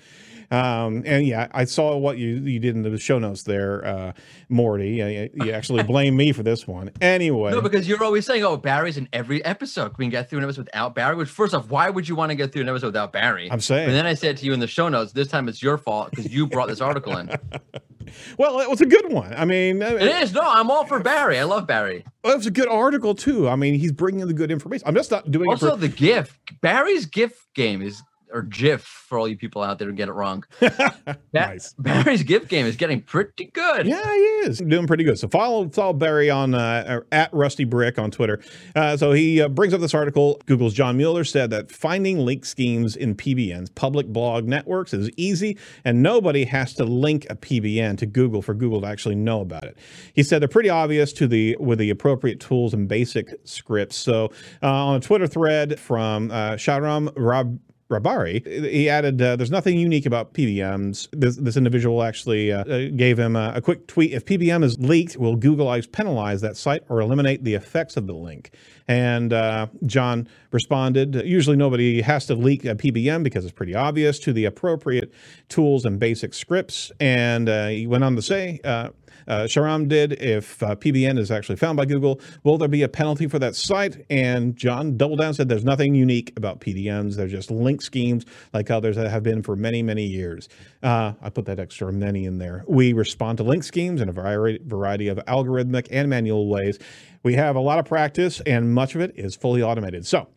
Um, 0.55 1.03
and 1.05 1.27
yeah, 1.27 1.49
I 1.53 1.65
saw 1.65 1.97
what 1.97 2.19
you, 2.19 2.37
you 2.37 2.61
did 2.61 2.77
in 2.77 2.83
the 2.83 2.97
show 2.99 3.19
notes 3.19 3.43
there, 3.43 3.85
uh, 3.85 4.13
Mordy. 4.51 4.97
You, 4.97 5.45
you 5.47 5.53
actually 5.53 5.83
blame 5.95 6.17
me 6.17 6.33
for 6.33 6.43
this 6.43 6.67
one. 6.67 6.91
Anyway. 7.01 7.51
No, 7.51 7.61
because 7.61 7.89
you're 7.89 8.03
always 8.03 8.25
saying, 8.25 8.45
oh, 8.45 8.57
Barry's 8.57 8.97
in 8.97 9.09
every 9.13 9.45
episode. 9.45 9.93
We 9.99 10.05
can 10.05 10.11
get 10.11 10.31
through 10.31 10.39
an 10.39 10.45
episode 10.45 10.67
without 10.67 10.95
Barry, 10.95 11.17
which, 11.17 11.29
first 11.29 11.55
off, 11.55 11.69
why 11.71 11.91
would 11.91 12.09
you 12.09 12.15
want 12.15 12.31
to 12.31 12.37
get 12.37 12.53
through 12.53 12.63
an 12.63 12.69
episode 12.69 12.89
without 12.89 13.13
Barry? 13.13 13.51
I'm 13.51 13.61
saying. 13.61 13.87
And 13.87 13.95
then 13.95 14.07
I 14.07 14.15
said 14.15 14.37
to 14.39 14.47
you 14.47 14.53
in 14.53 14.61
the 14.61 14.69
show 14.69 14.89
notes, 14.89 15.13
this 15.13 15.29
time 15.29 15.49
it's 15.49 15.63
your 15.63 15.77
fault 15.77 16.11
because 16.11 16.33
you 16.33 16.47
brought 16.47 16.69
this 16.69 16.81
article 16.81 17.17
in. 17.17 17.29
well, 18.39 18.61
it 18.61 18.71
was 18.71 18.81
a 18.81 18.87
good 18.87 19.13
one. 19.13 19.35
I 19.35 19.45
mean, 19.45 19.83
it 19.83 20.03
is. 20.03 20.33
No, 20.33 20.43
I'm 20.43 20.71
all 20.71 20.87
for 20.87 21.01
Barry. 21.01 21.39
I 21.39 21.45
love 21.45 21.67
Barry. 21.67 22.05
Well, 22.23 22.35
it 22.35 22.37
was 22.37 22.47
a 22.47 22.53
good 22.53 22.69
article, 22.69 23.15
too. 23.15 23.49
I 23.49 23.57
mean, 23.57 23.75
he's 23.75 23.93
bringing 23.93 24.27
the 24.27 24.35
good 24.35 24.53
information. 24.53 24.87
I'm 24.87 24.95
just 24.95 25.11
not 25.11 25.31
doing 25.31 25.49
also, 25.49 25.69
it 25.69 25.71
for... 25.73 25.77
the 25.79 25.89
GIF. 25.89 26.39
Barry's 26.61 27.07
GIF 27.07 27.47
game 27.55 27.83
is 27.83 28.03
or 28.35 28.43
GIF 28.43 28.83
for 28.83 29.19
all 29.19 29.29
you 29.29 29.37
people 29.37 29.63
out 29.63 29.79
there 29.79 29.89
who 29.89 29.95
get 29.95 30.09
it 30.09 30.13
wrong. 30.13 30.45
nice. 31.33 31.73
Barry's 31.79 32.25
GIF 32.25 32.49
game 32.49 32.67
is 32.67 32.75
getting 32.75 33.01
pretty 33.01 33.45
good. 33.47 33.87
Yeah, 33.87 34.03
he 34.03 34.21
is 34.21 34.59
doing 34.59 34.89
pretty 34.89 35.05
good. 35.05 35.19
So 35.19 35.29
follow 35.29 35.69
follow 35.69 35.93
Barry 35.93 36.31
on 36.31 36.53
uh, 36.53 37.01
at 37.13 37.33
Rusty 37.33 37.65
Brick 37.65 37.99
on 37.99 38.11
Twitter. 38.11 38.43
Uh, 38.75 38.97
so 38.97 39.13
he 39.13 39.41
uh, 39.41 39.49
brings 39.49 39.73
up 39.73 39.81
this 39.81 39.95
article. 39.95 40.43
Google's 40.47 40.75
John 40.75 40.97
Mueller 40.97 41.23
said 41.23 41.51
that 41.51 41.71
finding 41.71 42.19
link 42.19 42.45
schemes 42.45 42.97
in 42.97 43.15
PBNs, 43.15 43.73
public 43.75 44.09
blog 44.09 44.47
networks, 44.47 44.93
is 44.93 45.11
easy, 45.17 45.57
and 45.85 46.03
nobody 46.03 46.45
has 46.45 46.75
to 46.75 46.85
link 46.85 47.27
a 47.31 47.37
PBN 47.37 47.97
to 47.99 48.07
Google 48.07 48.43
for 48.43 48.53
Google 48.53 48.81
to 48.81 48.89
actually 48.89 49.15
know 49.15 49.41
about 49.41 49.63
it. 49.63 49.79
He 50.13 50.25
said 50.25 50.43
they're 50.43 50.49
pretty 50.49 50.71
obvious 50.71 51.13
to 51.15 51.29
the 51.29 51.57
with 51.61 51.79
the 51.79 51.91
appropriate 51.91 52.41
tools 52.41 52.75
and 52.75 52.89
basic 52.89 53.29
scripts. 53.45 53.95
So 53.97 54.33
uh, 54.61 54.69
on 54.69 54.97
a 54.97 55.01
Twitter 55.01 55.29
thread 55.29 55.79
from 55.79 56.33
uh, 56.33 56.53
Shahram 56.53 57.13
Rab 57.17 57.61
Rabari, 57.91 58.47
he 58.71 58.89
added, 58.89 59.21
uh, 59.21 59.37
"There's 59.37 59.51
nothing 59.51 59.79
unique 59.79 60.07
about 60.07 60.33
PBNs." 60.33 61.09
This, 61.13 61.37
this 61.37 61.57
individual 61.57 62.03
actually 62.03 62.51
uh, 62.51 62.65
uh, 62.65 62.89
gave 62.97 63.19
him 63.19 63.37
a, 63.37 63.53
a, 63.57 63.61
quick 63.61 63.87
tweet: 63.87 64.13
"If 64.13 64.25
PBN 64.25 64.65
is 64.65 64.79
leaked, 64.79 65.19
will 65.19 65.37
Google 65.37 65.69
Eyes 65.69 65.87
penalize 65.87 66.41
that 66.41 66.57
site 66.57 66.83
or 66.89 67.01
eliminate 67.01 67.45
the 67.45 67.55
effects 67.55 67.97
of 67.97 68.07
the 68.07 68.15
link?" 68.15 68.53
And 68.87 69.33
uh, 69.33 69.69
John 69.87 70.29
responded, 70.51 71.15
"Usually, 71.25 71.57
nobody 71.57 72.03
has 72.03 72.27
to 72.27 72.35
leak 72.35 72.65
a 72.65 72.75
PBN 72.75 73.23
because 73.23 73.45
it's 73.45 73.55
pretty 73.55 73.75
obvious 73.75 74.19
to 74.21 74.33
the 74.33 74.45
appropriate 74.45 75.13
tools 75.49 75.85
and 75.85 75.99
basic 75.99 76.35
scripts." 76.35 76.93
And 77.01 77.49
uh, 77.49 77.69
he 77.69 77.87
went 77.87 78.05
on 78.05 78.15
to 78.17 78.23
say 78.23 78.61
uh, 78.63 78.91
uh, 79.27 79.45
Shahram 79.45 79.89
did. 79.89 80.13
If 80.21 80.63
uh, 80.63 80.77
PBN 80.77 81.19
is 81.19 81.31
actually 81.31 81.57
found 81.57 81.77
by 81.77 81.85
Google, 81.85 82.21
will 82.43 82.59
there 82.59 82.69
be 82.69 82.83
a 82.83 82.89
penalty 82.89 83.27
for 83.27 83.39
that 83.39 83.57
site? 83.57 84.05
And 84.11 84.57
John 84.57 84.97
doubled 84.97 85.21
down 85.21 85.35
said 85.35 85.49
there's 85.49 85.65
nothing 85.65 85.95
unique 85.95 86.33
about 86.37 86.61
PBNs. 86.61 87.17
They're 87.17 87.27
just 87.27 87.51
link 87.51 87.83
schemes 87.83 88.25
like 88.53 88.71
others 88.71 88.97
that 88.97 89.11
have 89.11 89.23
been 89.23 89.43
for 89.43 89.57
many, 89.57 89.83
many 89.83 90.05
years. 90.05 90.49
Uh, 90.83 91.13
I 91.23 91.31
put 91.31 91.47
that 91.47 91.59
extra 91.59 91.93
many 91.93 92.27
in 92.27 92.39
there. 92.39 92.65
We 92.69 92.93
respond 92.93 93.39
to 93.39 93.45
link 93.45 93.65
schemes 93.65 94.01
in 94.01 94.09
a 94.09 94.13
variety 94.13 95.09
of 95.09 95.19
algorithmic 95.19 95.89
and 95.91 96.09
manual 96.09 96.49
ways. 96.49 96.79
We 97.25 97.35
have 97.35 97.57
a 97.57 97.61
lot 97.61 97.79
of 97.79 97.87
practice, 97.87 98.41
and 98.47 98.73
much 98.73 98.95
of 98.95 99.01
it 99.01 99.13
is 99.17 99.35
fully 99.35 99.63
automated. 99.63 100.07
So, 100.07 100.29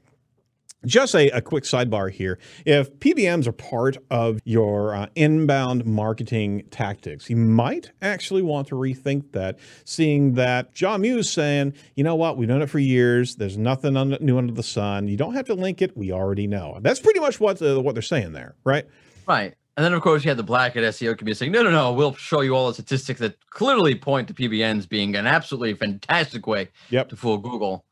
just 0.86 1.16
a, 1.16 1.30
a, 1.30 1.42
quick 1.42 1.64
sidebar 1.64 2.10
here. 2.12 2.40
If 2.66 2.98
PBNs 3.00 3.48
are 3.48 3.52
part 3.52 3.98
of 4.10 4.40
your 4.46 4.96
uh, 4.96 5.08
inbound 5.16 5.86
marketing 5.86 6.64
tactics, 6.72 7.30
you 7.30 7.36
might 7.36 7.92
actually 8.02 8.42
want 8.42 8.68
to 8.70 8.76
rethink 8.76 9.32
that, 9.34 9.60
seeing 9.86 10.36
that 10.36 10.74
John 10.74 11.02
Mu's 11.02 11.30
saying, 11.30 11.74
you 11.96 12.04
know 12.04 12.16
what, 12.16 12.38
we've 12.38 12.48
done 12.48 12.62
it 12.62 12.70
for 12.70 12.80
years. 12.80 13.36
There's 13.36 13.58
nothing 13.58 13.94
new 14.22 14.38
under 14.38 14.54
the 14.54 14.64
sun. 14.64 15.08
You 15.08 15.18
don't 15.18 15.34
have 15.34 15.48
to 15.48 15.56
link 15.56 15.82
it. 15.82 15.98
We 15.98 16.12
already 16.12 16.48
know. 16.48 16.78
That's 16.82 17.00
pretty 17.00 17.20
much 17.20 17.40
what, 17.40 17.62
uh, 17.62 17.82
what 17.82 17.96
they're 17.96 18.02
saying 18.02 18.34
there, 18.34 18.56
right? 18.64 18.86
Right. 19.28 19.56
And 19.78 19.86
then, 19.86 19.94
of 19.94 20.02
course, 20.02 20.26
you 20.26 20.32
had 20.32 20.38
the 20.38 20.44
black 20.44 20.74
hat 20.74 20.84
SEO 20.84 21.16
community 21.16 21.38
saying, 21.38 21.52
no, 21.52 21.62
no, 21.62 21.70
no, 21.70 21.94
we'll 21.94 22.16
show 22.16 22.42
you 22.42 22.56
all 22.56 22.68
the 22.68 22.74
statistics 22.74 23.20
that 23.20 23.38
clearly 23.52 23.94
point 23.94 24.28
to 24.28 24.34
PBNs 24.34 24.90
being 24.90 25.16
an 25.16 25.28
absolutely 25.28 25.76
fantastic 25.76 26.48
way 26.48 26.70
yep. 26.90 27.10
to 27.10 27.16
fool 27.16 27.38
Google. 27.38 27.86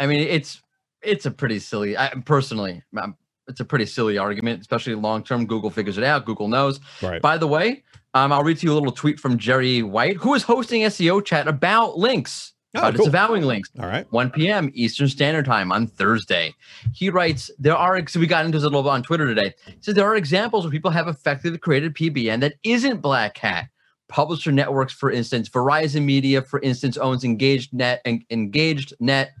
I 0.00 0.06
mean, 0.06 0.20
it's 0.20 0.60
it's 1.00 1.24
a 1.24 1.30
pretty 1.30 1.60
silly. 1.60 1.96
I, 1.96 2.08
personally, 2.24 2.82
I'm, 2.96 3.16
it's 3.46 3.60
a 3.60 3.64
pretty 3.64 3.86
silly 3.86 4.18
argument, 4.18 4.60
especially 4.62 4.96
long 4.96 5.22
term. 5.22 5.46
Google 5.46 5.70
figures 5.70 5.96
it 5.96 6.04
out. 6.04 6.24
Google 6.24 6.48
knows. 6.48 6.80
Right. 7.00 7.22
By 7.22 7.38
the 7.38 7.46
way, 7.46 7.84
Um, 8.14 8.30
I'll 8.32 8.44
read 8.44 8.58
to 8.58 8.66
you 8.66 8.72
a 8.72 8.74
little 8.74 8.92
tweet 8.92 9.18
from 9.18 9.38
Jerry 9.38 9.82
White, 9.82 10.16
who 10.16 10.34
is 10.34 10.42
hosting 10.42 10.82
SEO 10.82 11.24
chat 11.24 11.48
about 11.48 11.96
links. 11.96 12.51
Oh, 12.74 12.78
about 12.78 12.94
cool. 12.94 13.04
disavowing 13.04 13.42
links. 13.42 13.70
All 13.78 13.86
right. 13.86 14.10
1 14.12 14.30
p.m. 14.30 14.70
Eastern 14.72 15.06
Standard 15.08 15.44
Time 15.44 15.70
on 15.72 15.86
Thursday. 15.86 16.54
He 16.94 17.10
writes, 17.10 17.50
there 17.58 17.76
are, 17.76 18.06
so 18.06 18.18
we 18.18 18.26
got 18.26 18.46
into 18.46 18.56
this 18.56 18.64
a 18.64 18.68
little 18.68 18.82
bit 18.82 18.90
on 18.90 19.02
Twitter 19.02 19.26
today. 19.26 19.54
He 19.66 19.76
says 19.80 19.94
there 19.94 20.06
are 20.06 20.16
examples 20.16 20.64
where 20.64 20.70
people 20.70 20.90
have 20.90 21.06
effectively 21.06 21.58
created 21.58 21.94
PBN 21.94 22.40
that 22.40 22.54
isn't 22.62 23.02
Black 23.02 23.36
Hat. 23.36 23.68
Publisher 24.08 24.52
networks, 24.52 24.92
for 24.92 25.10
instance, 25.10 25.48
Verizon 25.48 26.04
Media, 26.04 26.42
for 26.42 26.60
instance, 26.60 26.98
owns 26.98 27.24
Engaged 27.24 27.72
Net 27.72 28.02
and 28.04 28.24
Engaged 28.30 28.94
Net. 29.00 29.32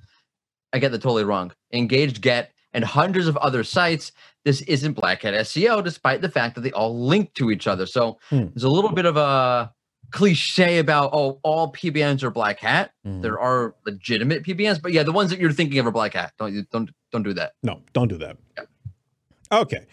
I 0.72 0.78
get 0.78 0.92
that 0.92 1.02
totally 1.02 1.24
wrong. 1.24 1.52
Engadget 1.74 2.48
and 2.72 2.84
hundreds 2.84 3.26
of 3.26 3.36
other 3.38 3.64
sites. 3.64 4.12
This 4.44 4.62
isn't 4.62 4.94
Black 4.94 5.22
Hat 5.22 5.34
SEO, 5.34 5.84
despite 5.84 6.22
the 6.22 6.30
fact 6.30 6.54
that 6.54 6.62
they 6.62 6.72
all 6.72 7.06
link 7.06 7.34
to 7.34 7.50
each 7.50 7.66
other. 7.66 7.86
So 7.86 8.18
hmm. 8.30 8.46
there's 8.46 8.64
a 8.64 8.70
little 8.70 8.92
bit 8.92 9.04
of 9.04 9.16
a 9.16 9.72
cliche 10.12 10.78
about 10.78 11.10
oh 11.12 11.40
all 11.42 11.72
PBNs 11.72 12.22
are 12.22 12.30
black 12.30 12.60
hat. 12.60 12.92
Mm. 13.06 13.22
There 13.22 13.40
are 13.40 13.74
legitimate 13.84 14.44
PBNs, 14.44 14.80
but 14.80 14.92
yeah, 14.92 15.02
the 15.02 15.12
ones 15.12 15.30
that 15.30 15.38
you're 15.38 15.52
thinking 15.52 15.78
of 15.78 15.86
are 15.86 15.90
black 15.90 16.14
hat. 16.14 16.32
Don't 16.38 16.70
don't 16.70 16.90
don't 17.10 17.22
do 17.22 17.34
that. 17.34 17.54
No, 17.62 17.82
don't 17.92 18.08
do 18.08 18.18
that. 18.18 18.36
Yeah. 18.56 19.60
Okay. 19.60 19.86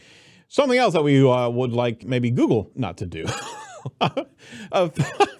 Something 0.47 0.79
else 0.79 0.93
that 0.93 1.03
we 1.03 1.27
uh, 1.27 1.49
would 1.49 1.73
like 1.73 2.03
maybe 2.03 2.31
Google 2.31 2.71
not 2.75 2.97
to 2.97 3.05
do. 3.05 3.25
a 4.71 4.89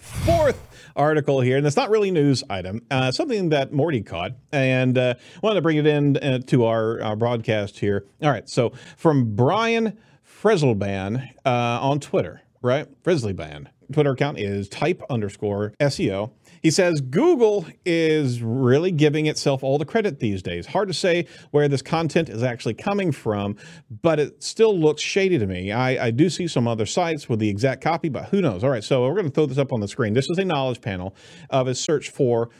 fourth 0.00 0.60
article 0.94 1.40
here, 1.40 1.56
and 1.56 1.66
it's 1.66 1.76
not 1.76 1.90
really 1.90 2.10
news 2.10 2.44
item. 2.48 2.82
Uh, 2.90 3.10
something 3.10 3.48
that 3.50 3.72
Mordy 3.72 4.04
caught, 4.04 4.32
and 4.52 4.96
uh, 4.96 5.14
wanted 5.42 5.56
to 5.56 5.62
bring 5.62 5.78
it 5.78 5.86
in 5.86 6.16
uh, 6.18 6.38
to 6.46 6.64
our, 6.64 7.02
our 7.02 7.16
broadcast 7.16 7.78
here. 7.80 8.06
All 8.22 8.30
right, 8.30 8.48
so 8.48 8.72
from 8.96 9.34
Brian 9.34 9.98
Freiesleben 10.24 11.30
uh, 11.44 11.50
on 11.80 12.00
Twitter, 12.00 12.42
right? 12.62 12.86
Freiesleben 13.02 13.66
Twitter 13.92 14.12
account 14.12 14.38
is 14.38 14.68
type 14.68 15.02
underscore 15.10 15.72
SEO. 15.80 16.30
He 16.62 16.70
says 16.70 17.00
Google 17.00 17.66
is 17.86 18.42
really 18.42 18.90
giving 18.90 19.26
itself 19.26 19.62
all 19.62 19.78
the 19.78 19.84
credit 19.84 20.20
these 20.20 20.42
days. 20.42 20.66
Hard 20.66 20.88
to 20.88 20.94
say 20.94 21.26
where 21.50 21.68
this 21.68 21.82
content 21.82 22.28
is 22.28 22.42
actually 22.42 22.74
coming 22.74 23.12
from, 23.12 23.56
but 24.02 24.20
it 24.20 24.42
still 24.42 24.78
looks 24.78 25.02
shady 25.02 25.38
to 25.38 25.46
me. 25.46 25.72
I, 25.72 26.06
I 26.06 26.10
do 26.10 26.28
see 26.28 26.46
some 26.46 26.68
other 26.68 26.86
sites 26.86 27.28
with 27.28 27.38
the 27.38 27.48
exact 27.48 27.82
copy, 27.82 28.08
but 28.08 28.26
who 28.26 28.40
knows? 28.40 28.62
All 28.62 28.70
right, 28.70 28.84
so 28.84 29.02
we're 29.02 29.14
going 29.14 29.24
to 29.24 29.30
throw 29.30 29.46
this 29.46 29.58
up 29.58 29.72
on 29.72 29.80
the 29.80 29.88
screen. 29.88 30.12
This 30.12 30.28
is 30.28 30.38
a 30.38 30.44
knowledge 30.44 30.80
panel 30.80 31.14
of 31.48 31.66
a 31.66 31.74
search 31.74 32.10
for 32.10 32.50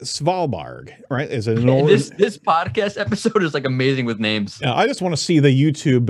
Svalbard, 0.00 0.92
right? 1.10 1.28
Is 1.28 1.48
it 1.48 1.58
an 1.58 1.86
this 1.86 2.10
this 2.10 2.38
podcast 2.38 3.00
episode 3.00 3.42
is 3.42 3.54
like 3.54 3.64
amazing 3.64 4.04
with 4.06 4.20
names. 4.20 4.60
I 4.62 4.86
just 4.86 5.02
want 5.02 5.14
to 5.14 5.20
see 5.20 5.38
the 5.40 5.48
YouTube 5.48 6.08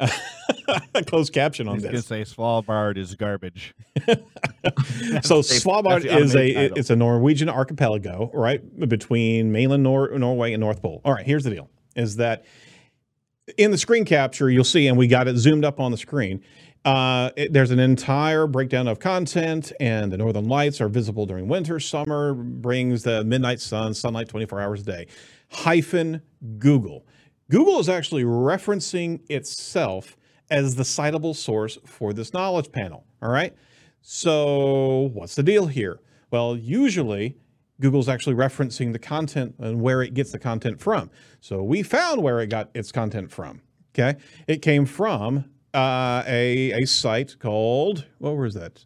uh, 0.00 1.02
closed 1.06 1.32
caption 1.32 1.68
on 1.68 1.74
He's 1.74 1.82
this. 1.82 2.08
Gonna 2.08 2.24
say 2.24 2.34
Svalbard 2.34 2.96
is 2.96 3.14
garbage. 3.14 3.74
so 4.06 5.42
Svalbard 5.42 6.04
is 6.04 6.34
a 6.34 6.54
title. 6.54 6.78
it's 6.78 6.90
a 6.90 6.96
Norwegian 6.96 7.48
archipelago, 7.48 8.30
right, 8.32 8.62
between 8.88 9.52
mainland 9.52 9.82
Nor- 9.82 10.16
Norway 10.18 10.52
and 10.52 10.60
North 10.60 10.80
Pole. 10.80 11.00
All 11.04 11.12
right, 11.12 11.26
here's 11.26 11.44
the 11.44 11.50
deal: 11.50 11.68
is 11.96 12.16
that 12.16 12.44
in 13.56 13.70
the 13.70 13.78
screen 13.78 14.04
capture 14.04 14.50
you'll 14.50 14.64
see, 14.64 14.86
and 14.86 14.96
we 14.96 15.06
got 15.06 15.28
it 15.28 15.36
zoomed 15.36 15.64
up 15.64 15.80
on 15.80 15.90
the 15.90 15.98
screen 15.98 16.42
uh, 16.84 17.30
it, 17.36 17.52
there's 17.52 17.70
an 17.70 17.78
entire 17.78 18.46
breakdown 18.46 18.88
of 18.88 18.98
content, 18.98 19.72
and 19.80 20.12
the 20.12 20.16
northern 20.16 20.48
lights 20.48 20.80
are 20.80 20.88
visible 20.88 21.26
during 21.26 21.48
winter. 21.48 21.80
Summer 21.80 22.34
brings 22.34 23.02
the 23.02 23.24
midnight 23.24 23.60
sun, 23.60 23.94
sunlight 23.94 24.28
24 24.28 24.60
hours 24.60 24.80
a 24.82 24.84
day. 24.84 25.06
Hyphen 25.50 26.22
Google. 26.58 27.06
Google 27.50 27.80
is 27.80 27.88
actually 27.88 28.24
referencing 28.24 29.20
itself 29.30 30.16
as 30.50 30.76
the 30.76 30.82
citable 30.82 31.34
source 31.34 31.78
for 31.84 32.12
this 32.12 32.32
knowledge 32.32 32.70
panel. 32.72 33.04
All 33.22 33.30
right. 33.30 33.54
So, 34.00 35.10
what's 35.12 35.34
the 35.34 35.42
deal 35.42 35.66
here? 35.66 36.00
Well, 36.30 36.56
usually 36.56 37.36
Google's 37.80 38.08
actually 38.08 38.36
referencing 38.36 38.92
the 38.92 38.98
content 38.98 39.54
and 39.58 39.80
where 39.80 40.02
it 40.02 40.14
gets 40.14 40.32
the 40.32 40.38
content 40.38 40.80
from. 40.80 41.10
So, 41.40 41.62
we 41.62 41.82
found 41.82 42.22
where 42.22 42.40
it 42.40 42.46
got 42.48 42.70
its 42.74 42.92
content 42.92 43.30
from. 43.30 43.62
Okay. 43.94 44.18
It 44.46 44.62
came 44.62 44.86
from 44.86 45.46
uh, 45.74 46.22
a, 46.26 46.72
a 46.82 46.86
site 46.86 47.38
called, 47.38 48.06
what 48.18 48.36
was 48.36 48.54
that? 48.54 48.84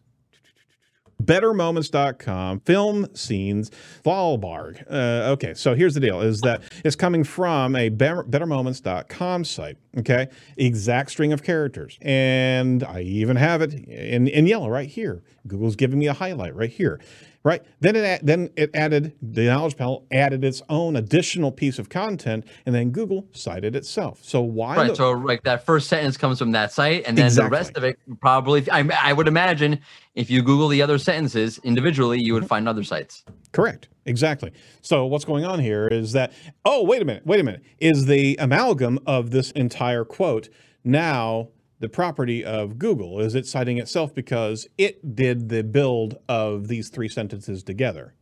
bettermoments.com 1.23 2.59
film 2.61 3.07
scenes 3.15 3.71
Valbarg. 4.03 4.83
Uh, 4.91 5.31
okay, 5.31 5.53
so 5.53 5.73
here's 5.73 5.93
the 5.93 5.99
deal 5.99 6.21
is 6.21 6.41
that 6.41 6.61
it's 6.83 6.95
coming 6.95 7.23
from 7.23 7.75
a 7.75 7.89
bettermoments.com 7.89 9.45
site, 9.45 9.77
okay? 9.97 10.27
Exact 10.57 11.11
string 11.11 11.31
of 11.33 11.43
characters. 11.43 11.97
And 12.01 12.83
I 12.83 13.01
even 13.01 13.37
have 13.37 13.61
it 13.61 13.73
in, 13.73 14.27
in 14.27 14.47
yellow 14.47 14.69
right 14.69 14.89
here. 14.89 15.23
Google's 15.47 15.75
giving 15.75 15.99
me 15.99 16.07
a 16.07 16.13
highlight 16.13 16.55
right 16.55 16.69
here 16.69 16.99
right? 17.43 17.61
Then 17.81 17.95
it 17.95 18.25
then 18.25 18.49
it 18.55 18.71
added 18.73 19.13
the 19.21 19.45
knowledge 19.45 19.77
panel 19.77 20.05
added 20.11 20.43
its 20.43 20.61
own 20.69 20.95
additional 20.95 21.51
piece 21.51 21.79
of 21.79 21.89
content, 21.89 22.45
and 22.65 22.73
then 22.73 22.91
Google 22.91 23.27
cited 23.33 23.75
itself. 23.75 24.19
So 24.23 24.41
why? 24.41 24.75
Right. 24.75 24.89
The, 24.89 24.95
so 24.95 25.11
like 25.11 25.43
that 25.43 25.65
first 25.65 25.89
sentence 25.89 26.17
comes 26.17 26.39
from 26.39 26.51
that 26.51 26.71
site, 26.71 27.03
and 27.05 27.17
then 27.17 27.25
exactly. 27.25 27.49
the 27.49 27.51
rest 27.51 27.77
of 27.77 27.83
it 27.83 27.99
probably. 28.21 28.69
I, 28.71 28.89
I 29.01 29.13
would 29.13 29.27
imagine 29.27 29.79
if 30.15 30.29
you 30.29 30.41
Google 30.41 30.67
the 30.67 30.81
other 30.81 30.97
sentences 30.97 31.59
individually, 31.63 32.21
you 32.21 32.33
would 32.33 32.43
mm-hmm. 32.43 32.47
find 32.49 32.69
other 32.69 32.83
sites. 32.83 33.23
Correct. 33.51 33.89
Exactly. 34.05 34.51
So 34.81 35.05
what's 35.05 35.25
going 35.25 35.45
on 35.45 35.59
here 35.59 35.87
is 35.87 36.11
that 36.13 36.33
oh 36.65 36.83
wait 36.83 37.01
a 37.01 37.05
minute 37.05 37.25
wait 37.25 37.39
a 37.39 37.43
minute 37.43 37.63
is 37.79 38.05
the 38.05 38.35
amalgam 38.39 38.99
of 39.05 39.31
this 39.31 39.51
entire 39.51 40.03
quote 40.03 40.49
now 40.83 41.49
the 41.83 41.89
property 41.89 42.45
of 42.45 42.79
Google? 42.79 43.19
Is 43.19 43.35
it 43.35 43.45
citing 43.45 43.77
itself 43.77 44.15
because 44.15 44.65
it 44.77 45.15
did 45.15 45.49
the 45.49 45.63
build 45.63 46.17
of 46.29 46.69
these 46.69 46.87
three 46.87 47.09
sentences 47.09 47.61
together? 47.61 48.15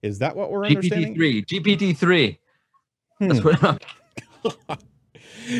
Is 0.00 0.18
that 0.20 0.34
what 0.34 0.50
we're 0.50 0.64
understanding? 0.64 1.14
GPT-3. 1.14 2.38
GPT-3. 3.20 3.76
Hmm. 4.48 4.74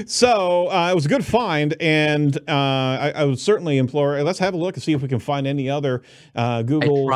So 0.06 0.70
uh, 0.70 0.90
it 0.90 0.94
was 0.94 1.06
a 1.06 1.08
good 1.08 1.24
find, 1.24 1.74
and 1.80 2.36
uh, 2.48 2.52
I, 2.52 3.12
I, 3.16 3.24
would 3.24 3.38
certainly 3.38 3.78
implore. 3.78 4.22
Let's 4.22 4.38
have 4.38 4.54
a 4.54 4.56
look 4.56 4.74
and 4.74 4.82
see 4.82 4.92
if 4.92 5.02
we 5.02 5.08
can 5.08 5.18
find 5.18 5.46
any 5.46 5.68
other 5.68 6.02
uh, 6.34 6.62
Google 6.62 7.06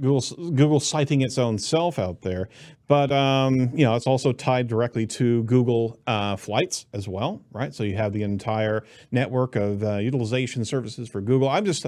Google 0.00 0.20
Google 0.50 0.80
citing 0.80 1.22
its 1.22 1.38
own 1.38 1.58
self 1.58 1.98
out 1.98 2.22
there. 2.22 2.48
But 2.86 3.12
um, 3.12 3.70
you 3.74 3.84
know, 3.84 3.94
it's 3.94 4.06
also 4.06 4.32
tied 4.32 4.66
directly 4.66 5.06
to 5.06 5.44
Google 5.44 6.00
uh, 6.06 6.36
Flights 6.36 6.86
as 6.92 7.06
well, 7.06 7.42
right? 7.52 7.74
So 7.74 7.84
you 7.84 7.96
have 7.96 8.12
the 8.12 8.22
entire 8.22 8.84
network 9.12 9.56
of 9.56 9.82
uh, 9.82 9.96
utilization 9.96 10.64
services 10.64 11.08
for 11.08 11.20
Google. 11.20 11.48
I'm 11.48 11.64
just 11.64 11.86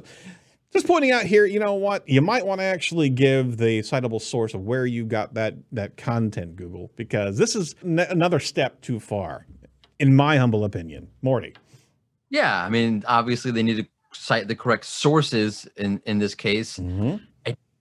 just 0.72 0.86
pointing 0.86 1.10
out 1.10 1.24
here, 1.24 1.46
you 1.46 1.58
know 1.58 1.74
what? 1.74 2.08
You 2.08 2.22
might 2.22 2.46
want 2.46 2.60
to 2.60 2.64
actually 2.64 3.08
give 3.08 3.56
the 3.56 3.80
citable 3.80 4.20
source 4.20 4.54
of 4.54 4.60
where 4.60 4.86
you 4.86 5.04
got 5.04 5.34
that 5.34 5.54
that 5.72 5.96
content, 5.96 6.56
Google, 6.56 6.90
because 6.96 7.38
this 7.38 7.56
is 7.56 7.74
another 7.82 8.38
step 8.38 8.80
too 8.80 9.00
far 9.00 9.46
in 10.00 10.16
my 10.16 10.36
humble 10.38 10.64
opinion. 10.64 11.08
Mordy. 11.22 11.54
Yeah, 12.30 12.64
I 12.64 12.70
mean, 12.70 13.04
obviously 13.06 13.50
they 13.50 13.62
need 13.62 13.76
to 13.76 13.86
cite 14.12 14.48
the 14.48 14.56
correct 14.56 14.86
sources 14.86 15.68
in 15.76 16.00
in 16.06 16.18
this 16.18 16.34
case. 16.34 16.78
Mm-hmm. 16.78 17.16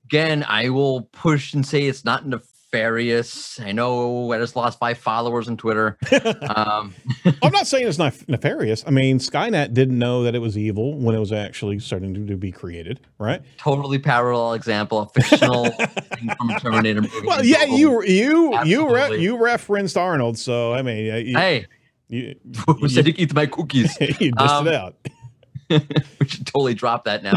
Again, 0.05 0.43
I 0.47 0.69
will 0.69 1.03
push 1.11 1.53
and 1.53 1.63
say 1.63 1.83
it's 1.83 2.03
not 2.03 2.27
nefarious. 2.27 3.59
I 3.59 3.71
know 3.73 4.31
I 4.31 4.39
just 4.39 4.55
lost 4.55 4.79
five 4.79 4.97
followers 4.97 5.47
on 5.47 5.55
Twitter. 5.55 5.97
um, 6.55 6.95
I'm 7.43 7.51
not 7.51 7.67
saying 7.67 7.87
it's 7.87 7.99
not 7.99 8.15
nefarious. 8.27 8.83
I 8.87 8.89
mean, 8.89 9.19
Skynet 9.19 9.75
didn't 9.75 9.99
know 9.99 10.23
that 10.23 10.33
it 10.33 10.39
was 10.39 10.57
evil 10.57 10.97
when 10.97 11.13
it 11.13 11.19
was 11.19 11.31
actually 11.31 11.77
starting 11.77 12.15
to, 12.15 12.25
to 12.25 12.37
be 12.37 12.51
created, 12.51 13.01
right? 13.19 13.43
Totally 13.57 13.99
parallel 13.99 14.53
example, 14.53 15.01
a 15.01 15.21
fictional 15.21 15.69
from 16.37 16.49
Terminator 16.59 17.01
movie. 17.01 17.27
Well, 17.27 17.45
yeah, 17.45 17.65
you 17.65 18.03
you 18.03 18.55
Absolutely. 18.55 18.71
you 18.71 18.95
re- 18.95 19.21
you 19.21 19.37
referenced 19.43 19.95
Arnold, 19.95 20.39
so 20.39 20.73
I 20.73 20.81
mean, 20.81 21.05
you, 21.27 21.37
hey, 21.37 21.67
you, 22.09 22.35
Who 22.67 22.89
said 22.89 23.07
you 23.07 23.13
eat 23.17 23.33
my 23.33 23.45
cookies? 23.45 23.95
you 24.19 24.31
dissed 24.31 24.49
um, 24.49 24.67
it 24.67 24.73
out. 24.73 24.95
we 25.69 26.27
should 26.27 26.47
totally 26.47 26.73
drop 26.73 27.05
that 27.05 27.23
now. 27.23 27.35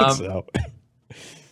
Um, 0.00 0.16
so. 0.16 0.46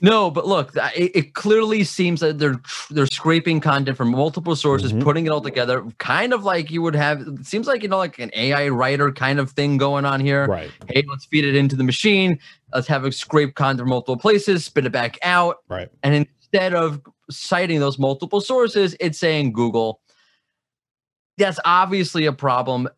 No, 0.02 0.30
but 0.30 0.46
look, 0.46 0.76
it, 0.94 1.12
it, 1.14 1.34
clearly 1.34 1.82
seems 1.82 2.20
that 2.20 2.38
they're 2.38 2.60
they're 2.90 3.06
scraping 3.06 3.60
content 3.60 3.96
from 3.96 4.10
multiple 4.10 4.54
sources, 4.54 4.92
mm-hmm. 4.92 5.02
putting 5.02 5.24
it 5.24 5.30
all 5.30 5.40
together, 5.40 5.86
kind 5.98 6.34
of 6.34 6.44
like 6.44 6.70
you 6.70 6.82
would 6.82 6.94
have. 6.94 7.22
It 7.22 7.46
seems 7.46 7.66
like 7.66 7.82
you 7.82 7.88
know, 7.88 7.96
like 7.96 8.18
an 8.18 8.30
AI 8.34 8.68
writer 8.68 9.10
kind 9.10 9.38
of 9.38 9.52
thing 9.52 9.78
going 9.78 10.04
on 10.04 10.20
here. 10.20 10.46
Right. 10.46 10.70
Hey, 10.90 11.02
let's 11.08 11.24
feed 11.24 11.46
it 11.46 11.56
into 11.56 11.76
the 11.76 11.84
machine. 11.84 12.38
Let's 12.74 12.86
have 12.88 13.06
it 13.06 13.14
scrape 13.14 13.54
content 13.54 13.80
from 13.80 13.88
multiple 13.88 14.18
places, 14.18 14.66
spit 14.66 14.84
it 14.84 14.92
back 14.92 15.18
out. 15.22 15.58
Right. 15.68 15.88
And 16.02 16.14
instead 16.14 16.74
of 16.74 17.00
citing 17.30 17.80
those 17.80 17.98
multiple 17.98 18.42
sources, 18.42 18.94
it's 19.00 19.18
saying 19.18 19.52
Google 19.54 20.00
that's 21.38 21.60
obviously 21.64 22.26
a 22.26 22.32
problem. 22.32 22.88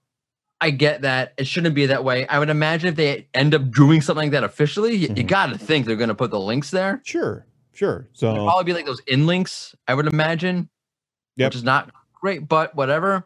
I 0.61 0.71
get 0.71 1.03
that. 1.03 1.35
It 1.37 1.47
shouldn't 1.47 1.75
be 1.75 1.87
that 1.87 2.03
way. 2.05 2.27
I 2.27 2.39
would 2.39 2.51
imagine 2.51 2.89
if 2.89 2.97
they 2.97 3.29
end 3.33 3.55
up 3.55 3.71
doing 3.71 4.01
something 4.01 4.27
like 4.27 4.33
that 4.33 4.45
officially, 4.45 4.99
mm-hmm. 5.01 5.17
you, 5.17 5.23
got 5.23 5.47
to 5.47 5.59
think 5.59 5.87
they're 5.87 5.97
going 5.97 6.09
to 6.09 6.15
put 6.15 6.31
the 6.31 6.41
links 6.41 6.71
there. 6.71 7.01
Sure, 7.05 7.47
sure. 7.73 8.09
So 8.13 8.33
It'd 8.33 8.43
probably 8.43 8.65
be 8.65 8.73
like 8.73 8.87
those 8.87 9.01
in 9.07 9.27
links, 9.27 9.77
I 9.87 9.95
would 9.95 10.07
imagine, 10.07 10.69
yep. 11.37 11.49
which 11.49 11.57
is 11.57 11.63
not 11.63 11.93
great, 12.21 12.49
but 12.49 12.75
whatever. 12.75 13.25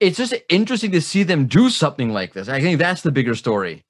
It's 0.00 0.18
just 0.18 0.34
interesting 0.48 0.92
to 0.92 1.00
see 1.00 1.22
them 1.22 1.46
do 1.46 1.70
something 1.70 2.12
like 2.12 2.34
this. 2.34 2.48
I 2.48 2.60
think 2.60 2.78
that's 2.78 3.02
the 3.02 3.10
bigger 3.10 3.34
story. 3.34 3.84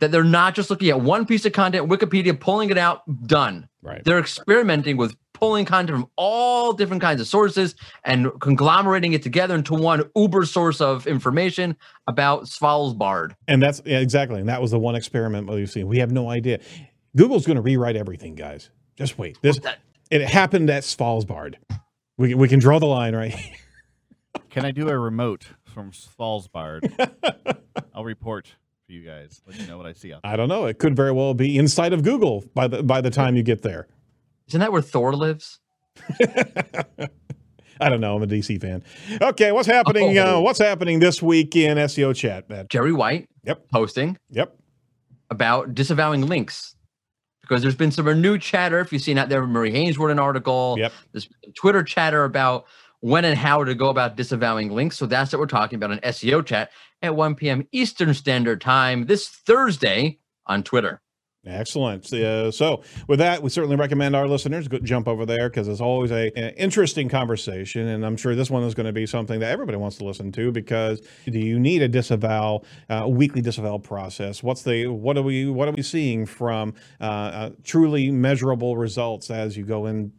that 0.00 0.10
they're 0.10 0.24
not 0.24 0.54
just 0.54 0.70
looking 0.70 0.88
at 0.90 1.00
one 1.00 1.26
piece 1.26 1.44
of 1.44 1.52
content, 1.52 1.88
Wikipedia 1.88 2.38
pulling 2.38 2.70
it 2.70 2.78
out, 2.78 3.02
done. 3.26 3.68
Right. 3.82 4.02
They're 4.04 4.18
experimenting 4.18 4.96
with 4.96 5.14
pulling 5.34 5.64
content 5.64 6.00
from 6.00 6.10
all 6.16 6.72
different 6.72 7.00
kinds 7.00 7.20
of 7.20 7.28
sources 7.28 7.76
and 8.04 8.28
conglomerating 8.40 9.12
it 9.12 9.22
together 9.22 9.54
into 9.54 9.74
one 9.74 10.02
uber 10.16 10.44
source 10.44 10.80
of 10.80 11.06
information 11.06 11.76
about 12.08 12.44
Svalbard. 12.44 13.34
And 13.46 13.62
that's 13.62 13.80
yeah, 13.84 14.00
exactly. 14.00 14.40
And 14.40 14.48
that 14.48 14.60
was 14.60 14.72
the 14.72 14.78
one 14.78 14.96
experiment 14.96 15.48
we've 15.48 15.70
seen. 15.70 15.86
We 15.86 15.98
have 15.98 16.10
no 16.10 16.28
idea. 16.28 16.58
Google's 17.16 17.46
going 17.46 17.56
to 17.56 17.62
rewrite 17.62 17.96
everything, 17.96 18.34
guys. 18.34 18.70
Just 18.96 19.16
wait. 19.16 19.38
This 19.42 19.58
that, 19.60 19.78
it 20.10 20.22
happened 20.22 20.70
at 20.70 20.82
Svalbard. 20.82 21.54
We 22.16 22.34
we 22.34 22.48
can 22.48 22.58
draw 22.58 22.80
the 22.80 22.86
line 22.86 23.14
right 23.14 23.32
here. 23.32 23.54
Can 24.50 24.64
I 24.64 24.72
do 24.72 24.88
a 24.88 24.98
remote 24.98 25.46
from 25.64 25.92
Svalbard? 25.92 26.90
I'll 27.94 28.04
report 28.04 28.54
for 28.88 28.94
you 28.94 29.02
guys. 29.02 29.42
Let 29.46 29.60
you 29.60 29.66
know 29.66 29.76
what 29.76 29.86
I 29.86 29.92
see 29.92 30.14
out 30.14 30.22
there. 30.22 30.32
I 30.32 30.36
don't 30.36 30.48
know. 30.48 30.64
It 30.64 30.78
could 30.78 30.96
very 30.96 31.12
well 31.12 31.34
be 31.34 31.58
inside 31.58 31.92
of 31.92 32.02
Google 32.02 32.44
by 32.54 32.66
the 32.66 32.82
by 32.82 33.02
the 33.02 33.10
time 33.10 33.36
you 33.36 33.42
get 33.42 33.62
there. 33.62 33.86
Isn't 34.48 34.60
that 34.60 34.72
where 34.72 34.80
Thor 34.80 35.14
lives? 35.14 35.60
I 37.80 37.88
don't 37.90 38.00
know. 38.00 38.16
I'm 38.16 38.22
a 38.22 38.26
DC 38.26 38.60
fan. 38.60 38.82
Okay, 39.20 39.52
what's 39.52 39.68
happening? 39.68 40.18
Oh. 40.18 40.38
Uh, 40.38 40.40
what's 40.40 40.58
happening 40.58 41.00
this 41.00 41.22
week 41.22 41.54
in 41.54 41.76
SEO 41.76 42.16
chat? 42.16 42.48
Matt? 42.48 42.70
Jerry 42.70 42.92
White. 42.92 43.28
Yep. 43.44 43.68
Posting. 43.70 44.16
Yep. 44.30 44.56
About 45.30 45.74
disavowing 45.74 46.22
links 46.22 46.74
because 47.42 47.60
there's 47.60 47.76
been 47.76 47.92
some 47.92 48.06
renewed 48.06 48.40
chatter. 48.40 48.80
If 48.80 48.90
you've 48.90 49.02
seen 49.02 49.18
out 49.18 49.28
there, 49.28 49.46
Marie 49.46 49.70
Haynes 49.70 49.98
wrote 49.98 50.10
an 50.10 50.18
article. 50.18 50.76
Yep. 50.78 50.92
There's 51.12 51.28
Twitter 51.54 51.82
chatter 51.82 52.24
about 52.24 52.64
when 53.00 53.24
and 53.24 53.38
how 53.38 53.64
to 53.64 53.74
go 53.74 53.88
about 53.88 54.16
disavowing 54.16 54.70
links. 54.70 54.96
So 54.96 55.06
that's 55.06 55.32
what 55.32 55.40
we're 55.40 55.46
talking 55.46 55.76
about 55.76 55.92
on 55.92 55.98
SEO 56.00 56.44
chat 56.44 56.70
at 57.02 57.14
1 57.14 57.34
p.m. 57.36 57.66
Eastern 57.72 58.14
Standard 58.14 58.60
Time 58.60 59.06
this 59.06 59.28
Thursday 59.28 60.18
on 60.46 60.62
Twitter. 60.62 61.00
Excellent. 61.46 62.12
Uh, 62.12 62.50
so, 62.50 62.82
with 63.06 63.20
that, 63.20 63.42
we 63.42 63.48
certainly 63.48 63.76
recommend 63.76 64.16
our 64.16 64.26
listeners 64.26 64.66
go 64.66 64.78
jump 64.80 65.06
over 65.06 65.24
there 65.24 65.48
because 65.48 65.68
it's 65.68 65.80
always 65.80 66.10
a, 66.10 66.30
an 66.36 66.52
interesting 66.56 67.08
conversation, 67.08 67.86
and 67.86 68.04
I'm 68.04 68.16
sure 68.16 68.34
this 68.34 68.50
one 68.50 68.64
is 68.64 68.74
going 68.74 68.86
to 68.86 68.92
be 68.92 69.06
something 69.06 69.40
that 69.40 69.50
everybody 69.50 69.78
wants 69.78 69.96
to 69.98 70.04
listen 70.04 70.32
to. 70.32 70.50
Because 70.50 71.00
do 71.24 71.38
you 71.38 71.58
need 71.58 71.80
a 71.80 71.88
disavow, 71.88 72.62
uh, 72.90 73.06
weekly 73.08 73.40
disavow 73.40 73.78
process? 73.78 74.42
What's 74.42 74.62
the 74.62 74.88
what 74.88 75.16
are 75.16 75.22
we 75.22 75.48
what 75.48 75.68
are 75.68 75.72
we 75.72 75.82
seeing 75.82 76.26
from 76.26 76.74
uh, 77.00 77.04
uh 77.04 77.50
truly 77.62 78.10
measurable 78.10 78.76
results 78.76 79.30
as 79.30 79.56
you 79.56 79.64
go 79.64 79.86
in 79.86 80.12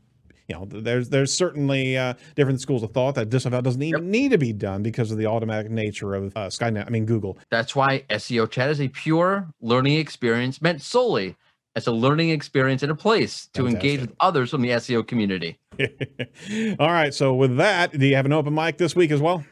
you 0.49 0.55
know, 0.55 0.65
there's 0.65 1.09
there's 1.09 1.31
certainly 1.31 1.95
uh, 1.95 2.15
different 2.35 2.59
schools 2.59 2.81
of 2.81 2.91
thought 2.91 3.15
that 3.15 3.29
disavow 3.29 3.61
doesn't 3.61 3.81
even 3.81 4.03
yep. 4.03 4.11
need 4.11 4.31
to 4.31 4.37
be 4.37 4.51
done 4.51 4.81
because 4.81 5.11
of 5.11 5.17
the 5.17 5.27
automatic 5.27 5.71
nature 5.71 6.15
of 6.15 6.35
uh, 6.35 6.47
Skynet. 6.47 6.87
I 6.87 6.89
mean, 6.89 7.05
Google. 7.05 7.37
That's 7.51 7.75
why 7.75 8.03
SEO 8.09 8.49
chat 8.49 8.71
is 8.71 8.81
a 8.81 8.87
pure 8.87 9.47
learning 9.61 9.97
experience 9.97 10.59
meant 10.61 10.81
solely 10.81 11.35
as 11.75 11.85
a 11.85 11.91
learning 11.91 12.31
experience 12.31 12.81
and 12.81 12.91
a 12.91 12.95
place 12.95 13.47
to 13.53 13.63
Fantastic. 13.63 13.91
engage 13.91 14.01
with 14.01 14.15
others 14.19 14.49
from 14.49 14.63
the 14.63 14.69
SEO 14.69 15.07
community. 15.07 15.59
All 16.79 16.91
right. 16.91 17.13
So 17.13 17.35
with 17.35 17.55
that, 17.57 17.97
do 17.97 18.05
you 18.05 18.15
have 18.15 18.25
an 18.25 18.33
open 18.33 18.53
mic 18.55 18.77
this 18.77 18.95
week 18.95 19.11
as 19.11 19.21
well? 19.21 19.45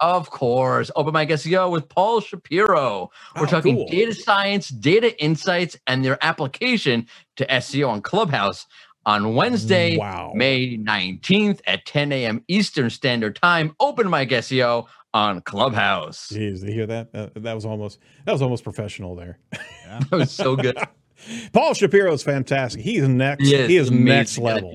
Of 0.00 0.30
course. 0.30 0.90
Open 0.96 1.12
Mic 1.12 1.28
SEO 1.28 1.70
with 1.70 1.86
Paul 1.88 2.22
Shapiro. 2.22 3.10
We're 3.36 3.42
oh, 3.42 3.46
talking 3.46 3.76
cool. 3.76 3.88
data 3.88 4.14
science, 4.14 4.70
data 4.70 5.22
insights, 5.22 5.76
and 5.86 6.02
their 6.02 6.16
application 6.24 7.06
to 7.36 7.46
SEO 7.46 7.88
on 7.88 8.00
Clubhouse 8.00 8.66
on 9.06 9.34
Wednesday, 9.34 9.96
wow. 9.96 10.32
May 10.34 10.76
19th 10.76 11.60
at 11.66 11.84
10 11.86 12.12
a.m. 12.12 12.44
Eastern 12.48 12.90
Standard 12.90 13.36
Time. 13.36 13.74
Open 13.80 14.08
mic 14.10 14.30
SEO 14.30 14.86
on 15.14 15.40
Clubhouse. 15.42 16.28
Jeez, 16.28 16.62
you 16.62 16.72
hear 16.72 16.86
that? 16.86 17.12
that 17.12 17.54
was 17.54 17.64
almost 17.64 17.98
that 18.24 18.32
was 18.32 18.42
almost 18.42 18.64
professional 18.64 19.16
there. 19.16 19.38
Yeah. 19.52 20.00
that 20.10 20.16
was 20.16 20.30
so 20.30 20.56
good. 20.56 20.76
Paul 21.52 21.74
Shapiro 21.74 22.12
is 22.12 22.22
fantastic. 22.22 22.80
He's 22.80 23.06
next. 23.06 23.44
He 23.44 23.54
is, 23.54 23.68
he 23.68 23.76
is 23.76 23.90
next 23.90 24.38
level. 24.38 24.72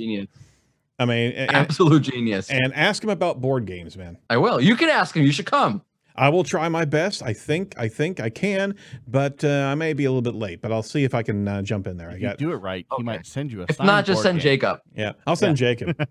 I 0.97 1.05
mean, 1.05 1.33
absolute 1.33 2.03
genius. 2.03 2.49
And 2.49 2.73
ask 2.73 3.03
him 3.03 3.09
about 3.09 3.41
board 3.41 3.65
games, 3.65 3.97
man. 3.97 4.17
I 4.29 4.37
will. 4.37 4.61
You 4.61 4.75
can 4.75 4.89
ask 4.89 5.15
him. 5.15 5.23
You 5.23 5.31
should 5.31 5.45
come. 5.45 5.81
I 6.17 6.29
will 6.29 6.43
try 6.43 6.69
my 6.69 6.85
best. 6.85 7.21
I 7.23 7.33
think 7.33 7.75
I 7.77 7.87
think 7.87 8.19
I 8.19 8.29
can, 8.29 8.75
but 9.07 9.43
uh, 9.43 9.67
I 9.69 9.75
may 9.75 9.93
be 9.93 10.05
a 10.05 10.11
little 10.11 10.21
bit 10.21 10.35
late. 10.35 10.61
But 10.61 10.71
I'll 10.71 10.83
see 10.83 11.03
if 11.03 11.13
I 11.13 11.23
can 11.23 11.47
uh, 11.47 11.61
jump 11.61 11.87
in 11.87 11.97
there. 11.97 12.09
If 12.09 12.15
I 12.15 12.19
got 12.19 12.37
do 12.37 12.51
it 12.51 12.57
right. 12.57 12.85
Okay. 12.91 13.01
He 13.01 13.03
might 13.03 13.25
send 13.25 13.51
you 13.51 13.61
a. 13.61 13.65
If 13.67 13.79
not, 13.79 14.05
just 14.05 14.21
send 14.21 14.37
game. 14.37 14.43
Jacob. 14.43 14.79
Yeah, 14.95 15.13
I'll 15.27 15.35
send 15.35 15.59
yeah. 15.59 15.73
Jacob. 15.73 16.07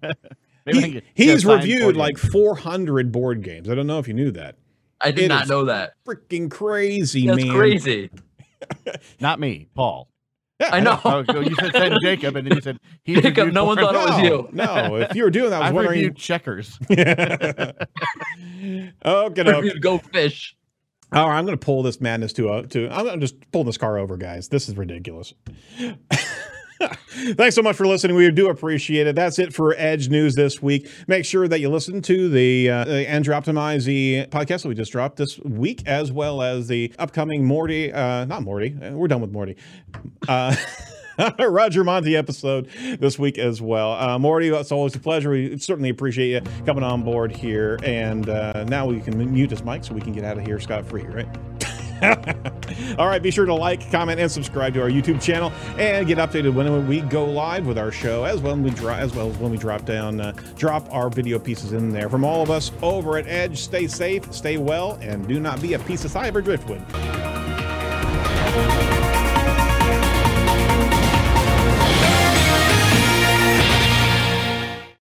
he, 0.70 1.02
he's 1.14 1.44
reviewed 1.44 1.96
like 1.96 2.18
400 2.18 3.12
board 3.12 3.42
games. 3.42 3.68
I 3.68 3.74
don't 3.74 3.86
know 3.86 3.98
if 3.98 4.08
you 4.08 4.14
knew 4.14 4.30
that. 4.32 4.56
I 5.00 5.10
did 5.10 5.24
it 5.24 5.28
not 5.28 5.48
know 5.48 5.66
that. 5.66 5.94
Freaking 6.06 6.50
crazy, 6.50 7.26
That's 7.26 7.44
man. 7.44 7.54
crazy. 7.54 8.10
not 9.20 9.40
me, 9.40 9.68
Paul. 9.74 10.08
Yeah, 10.64 10.74
I 10.74 10.80
know. 10.80 11.00
oh, 11.04 11.40
you 11.40 11.54
said 11.56 11.72
send 11.72 11.98
Jacob, 12.02 12.36
and 12.36 12.46
then 12.46 12.56
you 12.56 12.62
said 12.62 12.78
he 13.04 13.20
Jacob. 13.20 13.52
No 13.52 13.64
one 13.64 13.76
thought 13.76 13.94
no, 13.94 14.02
it 14.02 14.10
was 14.10 14.20
you. 14.20 14.48
No, 14.52 14.96
if 14.96 15.14
you 15.14 15.24
were 15.24 15.30
doing 15.30 15.50
that, 15.50 15.62
I 15.62 15.66
was 15.66 15.68
I've 15.68 15.74
wondering. 15.74 15.98
Reviewed 15.98 16.16
checkers. 16.16 16.78
okay, 19.04 19.78
go 19.80 19.98
fish. 19.98 20.56
All 21.12 21.28
right, 21.28 21.38
I'm 21.38 21.44
going 21.44 21.56
to 21.58 21.64
pull 21.64 21.82
this 21.82 22.00
madness 22.00 22.32
to 22.34 22.52
a 22.52 22.66
to. 22.68 22.88
I'm 22.90 23.04
going 23.04 23.20
to 23.20 23.26
just 23.26 23.50
pull 23.52 23.64
this 23.64 23.76
car 23.76 23.98
over, 23.98 24.16
guys. 24.16 24.48
This 24.48 24.68
is 24.68 24.76
ridiculous. 24.76 25.34
Thanks 27.36 27.54
so 27.54 27.62
much 27.62 27.76
for 27.76 27.86
listening. 27.86 28.16
We 28.16 28.30
do 28.30 28.48
appreciate 28.48 29.06
it. 29.06 29.14
That's 29.14 29.38
it 29.38 29.54
for 29.54 29.74
Edge 29.76 30.08
News 30.08 30.34
this 30.34 30.62
week. 30.62 30.88
Make 31.06 31.24
sure 31.24 31.46
that 31.48 31.60
you 31.60 31.68
listen 31.68 32.02
to 32.02 32.28
the, 32.28 32.70
uh, 32.70 32.84
the 32.84 33.08
Andrew 33.08 33.34
Optimisey 33.34 34.28
podcast 34.28 34.62
that 34.62 34.68
we 34.68 34.74
just 34.74 34.92
dropped 34.92 35.16
this 35.16 35.38
week, 35.40 35.86
as 35.86 36.10
well 36.10 36.42
as 36.42 36.68
the 36.68 36.92
upcoming 36.98 37.44
Mordy. 37.44 37.94
Uh, 37.94 38.24
not 38.24 38.42
Mordy. 38.42 38.92
We're 38.92 39.08
done 39.08 39.20
with 39.20 39.32
Mordy. 39.32 39.56
Uh, 40.28 40.56
Roger 41.48 41.84
Montti 41.84 42.16
episode 42.16 42.68
this 42.98 43.18
week 43.18 43.38
as 43.38 43.62
well. 43.62 43.92
Uh, 43.92 44.18
Mordy, 44.18 44.58
it's 44.58 44.72
always 44.72 44.94
a 44.96 45.00
pleasure. 45.00 45.30
We 45.30 45.56
certainly 45.58 45.90
appreciate 45.90 46.42
you 46.42 46.64
coming 46.64 46.82
on 46.82 47.02
board 47.02 47.30
here. 47.30 47.78
And 47.84 48.28
uh, 48.28 48.64
now 48.64 48.86
we 48.86 49.00
can 49.00 49.32
mute 49.32 49.50
this 49.50 49.64
mic 49.64 49.84
so 49.84 49.94
we 49.94 50.00
can 50.00 50.12
get 50.12 50.24
out 50.24 50.38
of 50.38 50.44
here 50.44 50.58
scot 50.58 50.86
free, 50.86 51.04
right? 51.04 51.28
All 52.98 53.06
right, 53.06 53.22
be 53.22 53.30
sure 53.30 53.46
to 53.46 53.54
like, 53.54 53.90
comment, 53.90 54.20
and 54.20 54.30
subscribe 54.30 54.74
to 54.74 54.82
our 54.82 54.88
YouTube 54.88 55.22
channel, 55.22 55.52
and 55.78 56.06
get 56.06 56.18
updated 56.18 56.54
when 56.54 56.86
we 56.86 57.00
go 57.02 57.24
live 57.24 57.66
with 57.66 57.78
our 57.78 57.90
show, 57.90 58.24
as 58.24 58.40
well 58.40 58.54
as 58.54 58.60
we 58.60 58.70
drop, 58.70 58.98
as 58.98 59.14
well 59.14 59.30
as 59.30 59.36
when 59.38 59.50
we 59.50 59.58
drop 59.58 59.84
down, 59.84 60.20
uh, 60.20 60.32
drop 60.56 60.90
our 60.92 61.08
video 61.08 61.38
pieces 61.38 61.72
in 61.72 61.90
there. 61.90 62.08
From 62.08 62.24
all 62.24 62.42
of 62.42 62.50
us 62.50 62.72
over 62.82 63.18
at 63.18 63.26
Edge, 63.26 63.58
stay 63.58 63.86
safe, 63.86 64.32
stay 64.32 64.56
well, 64.56 64.98
and 65.00 65.26
do 65.26 65.40
not 65.40 65.60
be 65.60 65.74
a 65.74 65.78
piece 65.80 66.04
of 66.04 66.12
cyber 66.12 66.42
driftwood. 66.42 66.82